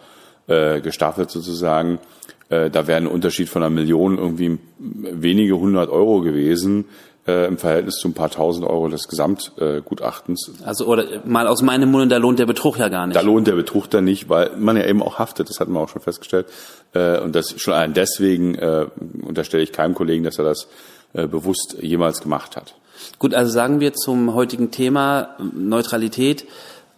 äh, 0.48 0.80
gestaffelt 0.80 1.30
sozusagen. 1.30 2.00
Äh, 2.48 2.70
da 2.70 2.88
wäre 2.88 2.98
ein 2.98 3.08
Unterschied 3.08 3.50
von 3.50 3.62
einer 3.62 3.70
Million 3.76 4.18
irgendwie 4.18 4.58
wenige 4.80 5.60
hundert 5.60 5.90
Euro 5.90 6.22
gewesen 6.22 6.86
äh, 7.28 7.48
im 7.48 7.58
Verhältnis 7.58 7.96
zu 7.96 8.08
ein 8.08 8.14
paar 8.14 8.30
tausend 8.30 8.66
Euro 8.66 8.88
des 8.88 9.08
Gesamtgutachtens. 9.08 10.52
Also 10.66 10.86
oder 10.86 11.06
mal 11.26 11.48
aus 11.48 11.62
meinem 11.62 11.92
Munde, 11.92 12.08
da 12.08 12.18
lohnt 12.18 12.40
der 12.40 12.46
Betrug 12.46 12.78
ja 12.78 12.90
gar 12.90 13.06
nicht. 13.08 13.16
Da 13.16 13.22
lohnt 13.22 13.48
der 13.48 13.56
Betrug 13.56 13.90
dann 13.90 14.06
nicht, 14.06 14.30
weil 14.30 14.52
man 14.58 14.78
ja 14.78 14.86
eben 14.86 15.04
auch 15.04 15.20
haftet, 15.20 15.50
das 15.50 15.60
hatten 15.60 15.74
wir 15.74 15.80
auch 15.80 15.90
schon 15.90 16.02
festgestellt. 16.02 16.48
Äh, 16.94 17.20
und 17.20 17.36
das 17.36 17.60
schon 17.60 17.74
allein 17.74 17.94
deswegen 17.94 18.56
äh, 18.56 18.88
unterstelle 19.22 19.63
ich 19.63 19.72
keinem 19.72 19.94
Kollegen, 19.94 20.24
dass 20.24 20.40
er 20.40 20.46
das 20.46 20.68
äh, 21.13 21.28
bewusst 21.28 21.78
jemals 21.82 22.22
gemacht 22.22 22.56
hat. 22.56 22.76
Gut, 23.20 23.34
also 23.34 23.52
sagen 23.52 23.80
wir 23.80 23.94
zum 23.94 24.34
heutigen 24.34 24.72
Thema 24.72 25.36
Neutralität. 25.54 26.46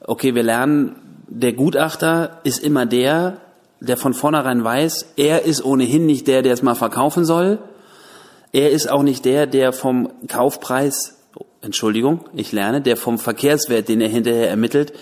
Okay, 0.06 0.36
wir 0.36 0.44
lernen, 0.44 0.96
der 1.28 1.54
Gutachter 1.54 2.40
ist 2.44 2.64
immer 2.64 2.86
der, 2.86 3.38
der 3.80 3.98
von 3.98 4.14
vornherein 4.14 4.64
weiß, 4.64 5.14
er 5.18 5.44
ist 5.44 5.64
ohnehin 5.64 6.06
nicht 6.06 6.28
der, 6.28 6.42
der 6.42 6.54
es 6.54 6.64
mal 6.64 6.76
verkaufen 6.76 7.26
soll. 7.26 7.60
Er 8.52 8.72
ist 8.72 8.90
auch 8.90 9.04
nicht 9.04 9.26
der, 9.26 9.48
der 9.48 9.74
vom 9.74 10.10
Kaufpreis, 10.28 11.18
Entschuldigung, 11.62 12.26
ich 12.34 12.52
lerne, 12.52 12.82
der 12.82 12.98
vom 12.98 13.20
Verkehrswert, 13.20 13.88
den 13.90 14.02
er 14.02 14.10
hinterher 14.10 14.50
ermittelt, 14.50 14.94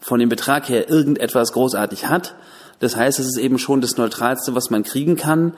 von 0.00 0.20
dem 0.20 0.28
Betrag 0.28 0.68
her 0.68 0.88
irgendetwas 0.88 1.52
großartig 1.52 2.06
hat. 2.06 2.34
Das 2.78 2.96
heißt, 2.96 3.18
es 3.18 3.26
ist 3.26 3.38
eben 3.38 3.58
schon 3.58 3.80
das 3.80 3.96
Neutralste, 3.96 4.54
was 4.54 4.70
man 4.70 4.82
kriegen 4.82 5.16
kann. 5.16 5.56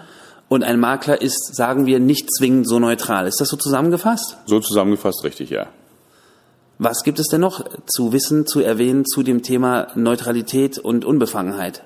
Und 0.49 0.63
ein 0.63 0.79
Makler 0.79 1.21
ist, 1.21 1.57
sagen 1.57 1.87
wir, 1.87 1.99
nicht 1.99 2.33
zwingend 2.33 2.69
so 2.69 2.79
neutral. 2.79 3.27
Ist 3.27 3.41
das 3.41 3.49
so 3.49 3.57
zusammengefasst? 3.57 4.37
So 4.47 4.61
zusammengefasst 4.61 5.25
richtig, 5.25 5.51
ja. 5.51 5.67
Was 6.79 7.03
gibt 7.03 7.19
es 7.19 7.27
denn 7.27 7.41
noch 7.41 7.65
zu 7.87 8.13
wissen, 8.13 8.47
zu 8.47 8.61
erwähnen 8.61 9.05
zu 9.05 9.23
dem 9.23 9.43
Thema 9.43 9.89
Neutralität 9.95 10.79
und 10.79 11.05
Unbefangenheit? 11.05 11.83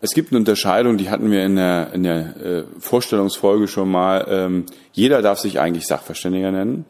Es 0.00 0.12
gibt 0.12 0.30
eine 0.30 0.38
Unterscheidung, 0.38 0.96
die 0.96 1.10
hatten 1.10 1.30
wir 1.32 1.44
in 1.44 1.56
der, 1.56 1.92
in 1.92 2.04
der 2.04 2.36
äh, 2.36 2.64
Vorstellungsfolge 2.78 3.66
schon 3.66 3.90
mal. 3.90 4.26
Ähm, 4.28 4.66
jeder 4.92 5.22
darf 5.22 5.40
sich 5.40 5.58
eigentlich 5.58 5.86
Sachverständiger 5.86 6.52
nennen 6.52 6.84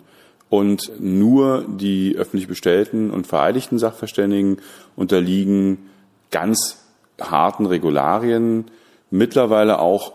und 0.50 0.92
nur 1.00 1.64
die 1.66 2.16
öffentlich 2.16 2.48
bestellten 2.48 3.10
und 3.10 3.26
vereidigten 3.26 3.78
Sachverständigen 3.78 4.58
unterliegen 4.94 5.88
ganz 6.30 6.84
harten 7.18 7.64
Regularien, 7.64 8.66
mittlerweile 9.10 9.78
auch 9.78 10.12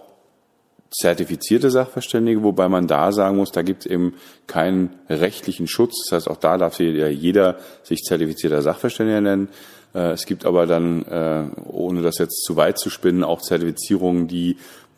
zertifizierte 0.94 1.70
Sachverständige, 1.70 2.44
wobei 2.44 2.70
man 2.70 2.88
da 2.88 3.12
sagen 3.12 3.38
muss, 3.38 3.52
da 3.52 3.62
gibt 3.64 3.86
es 3.86 3.92
eben 3.92 4.14
keinen 4.48 4.92
rechtlichen 5.10 5.68
Schutz. 5.68 6.06
Das 6.06 6.18
heißt, 6.18 6.30
auch 6.30 6.38
da 6.38 6.58
darf 6.58 6.80
jeder 6.80 7.58
sich 7.84 8.04
zertifizierter 8.04 8.62
Sachverständiger 8.62 9.22
nennen. 9.22 9.50
Äh, 9.94 10.12
Es 10.12 10.26
gibt 10.26 10.46
aber 10.46 10.68
dann, 10.68 11.04
äh, 11.04 11.46
ohne 11.66 12.02
das 12.02 12.18
jetzt 12.20 12.44
zu 12.44 12.56
weit 12.56 12.78
zu 12.78 12.90
spinnen, 12.90 13.24
auch 13.24 13.42
Zertifizierungen, 13.42 14.28
die 14.28 14.58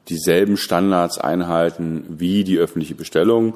dieselben 0.10 0.58
Standards 0.58 1.18
einhalten 1.18 2.06
wie 2.10 2.44
die 2.44 2.58
öffentliche 2.58 2.96
Bestellung. 2.96 3.56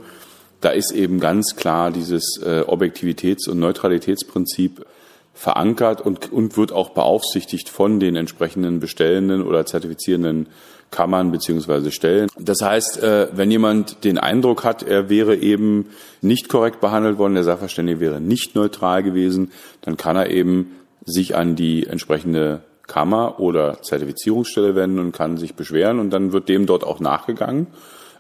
Da 0.62 0.70
ist 0.70 0.92
eben 0.92 1.20
ganz 1.20 1.56
klar 1.56 1.92
dieses 1.92 2.42
äh, 2.44 2.62
Objektivitäts- 2.62 3.48
und 3.48 3.60
Neutralitätsprinzip 3.60 4.86
verankert 5.34 6.02
und, 6.02 6.34
und 6.34 6.58
wird 6.58 6.74
auch 6.74 6.90
beaufsichtigt 6.90 7.70
von 7.70 8.00
den 8.00 8.18
entsprechenden 8.18 8.80
bestellenden 8.80 9.42
oder 9.42 9.66
zertifizierenden 9.66 10.48
Kammern 10.92 11.32
beziehungsweise 11.32 11.92
Stellen. 11.92 12.30
Das 12.38 12.62
heißt, 12.62 13.04
äh, 13.04 13.28
wenn 13.34 13.52
jemand 13.52 14.04
den 14.04 14.18
Eindruck 14.18 14.64
hat, 14.64 14.84
er 14.84 15.10
wäre 15.10 15.36
eben 15.36 15.88
nicht 16.22 16.50
korrekt 16.50 16.82
behandelt 16.82 17.18
worden, 17.18 17.36
der 17.36 17.44
Sachverständige 17.44 18.00
wäre 18.00 18.20
nicht 18.20 18.56
neutral 18.56 19.04
gewesen, 19.04 19.52
dann 19.82 19.98
kann 19.98 20.16
er 20.16 20.30
eben 20.30 20.76
sich 21.06 21.36
an 21.36 21.56
die 21.56 21.86
entsprechende 21.88 22.62
Kammer 22.88 23.40
oder 23.40 23.82
Zertifizierungsstelle 23.82 24.76
wenden 24.76 25.00
und 25.00 25.12
kann 25.12 25.38
sich 25.38 25.54
beschweren 25.54 26.00
und 26.00 26.10
dann 26.10 26.34
wird 26.34 26.50
dem 26.50 26.66
dort 26.66 26.84
auch 26.84 27.00
nachgegangen. 27.00 27.68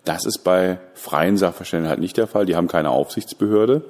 Das 0.06 0.26
ist 0.26 0.44
bei 0.44 0.80
freien 0.94 1.38
Sachverständigen 1.38 1.90
halt 1.90 2.00
nicht 2.00 2.18
der 2.18 2.28
Fall. 2.28 2.46
Die 2.46 2.56
haben 2.56 2.68
keine 2.68 2.92
Aufsichtsbehörde. 2.92 3.84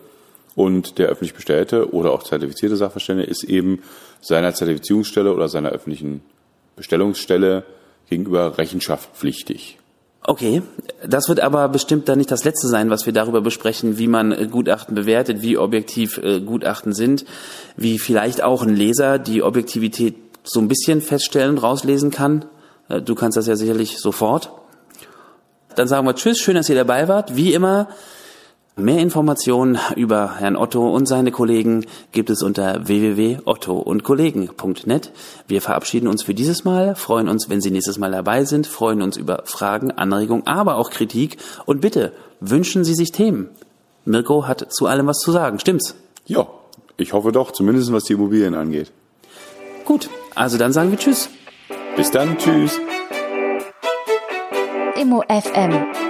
Und 0.56 0.98
der 0.98 1.08
öffentlich 1.08 1.36
bestellte 1.36 1.94
oder 1.94 2.12
auch 2.12 2.24
zertifizierte 2.24 2.76
Sachverständige 2.76 3.30
ist 3.30 3.44
eben 3.44 3.82
seiner 4.20 4.54
Zertifizierungsstelle 4.54 5.34
oder 5.34 5.48
seiner 5.48 5.70
öffentlichen 5.70 6.22
Bestellungsstelle 6.76 7.64
gegenüber 8.10 8.58
rechenschaftspflichtig. 8.58 9.78
Okay, 10.24 10.62
das 11.06 11.30
wird 11.30 11.40
aber 11.40 11.70
bestimmt 11.70 12.10
dann 12.10 12.18
nicht 12.18 12.30
das 12.30 12.44
Letzte 12.44 12.68
sein, 12.68 12.90
was 12.90 13.06
wir 13.06 13.14
darüber 13.14 13.42
besprechen, 13.42 13.98
wie 13.98 14.08
man 14.08 14.32
äh, 14.32 14.48
Gutachten 14.48 14.94
bewertet, 14.94 15.42
wie 15.42 15.58
objektiv 15.58 16.18
äh, 16.18 16.42
Gutachten 16.42 16.94
sind, 16.94 17.26
wie 17.78 17.98
vielleicht 18.00 18.44
auch 18.44 18.62
ein 18.62 18.76
Leser 18.76 19.18
die 19.18 19.42
Objektivität 19.42 20.16
so 20.44 20.60
ein 20.60 20.68
bisschen 20.68 21.02
feststellen 21.02 21.58
rauslesen 21.58 22.12
kann. 22.12 22.46
Äh, 22.90 23.02
Du 23.02 23.16
kannst 23.16 23.38
das 23.38 23.48
ja 23.48 23.56
sicherlich 23.56 23.98
sofort. 23.98 24.52
Dann 25.76 25.88
sagen 25.88 26.06
wir 26.06 26.16
Tschüss, 26.16 26.40
schön, 26.40 26.56
dass 26.56 26.70
ihr 26.70 26.76
dabei 26.76 27.08
wart. 27.08 27.36
Wie 27.36 27.54
immer, 27.54 27.88
mehr 28.80 29.00
Informationen 29.00 29.78
über 29.96 30.36
Herrn 30.38 30.56
Otto 30.56 30.90
und 30.90 31.08
seine 31.08 31.32
Kollegen 31.32 31.86
gibt 32.12 32.30
es 32.30 32.44
unter 32.44 32.88
www.ottoundkollegen.net. 32.88 35.12
Wir 35.48 35.62
verabschieden 35.62 36.08
uns 36.08 36.24
für 36.24 36.34
dieses 36.34 36.64
Mal, 36.64 36.96
freuen 36.96 37.30
uns, 37.30 37.50
wenn 37.50 37.62
Sie 37.62 37.72
nächstes 37.72 37.98
Mal 37.98 38.12
dabei 38.12 38.46
sind, 38.46 38.68
freuen 38.68 39.02
uns 39.02 39.18
über 39.18 39.44
Fragen, 39.46 39.92
Anregungen, 39.92 40.48
aber 40.48 40.78
auch 40.78 40.90
Kritik 40.90 41.38
und 41.66 41.82
bitte 41.82 42.14
wünschen 42.40 42.84
Sie 42.84 42.96
sich 42.96 43.12
Themen. 43.12 43.50
Mirko 44.06 44.48
hat 44.48 44.74
zu 44.74 44.88
allem 44.88 45.08
was 45.08 45.20
zu 45.20 45.32
sagen, 45.32 45.60
stimmt's? 45.60 45.96
Ja, 46.26 46.48
ich 46.98 47.14
hoffe 47.14 47.32
doch, 47.32 47.52
zumindest 47.52 47.94
was 47.94 48.06
die 48.06 48.14
Immobilien 48.14 48.56
angeht. 48.56 48.92
Gut, 49.86 50.10
also 50.36 50.58
dann 50.58 50.74
sagen 50.74 50.92
wir 50.92 50.98
Tschüss. 50.98 51.30
Bis 51.96 52.12
dann, 52.12 52.38
tschüss. 52.38 52.80
Immo 54.96 55.24
FM 55.28 56.09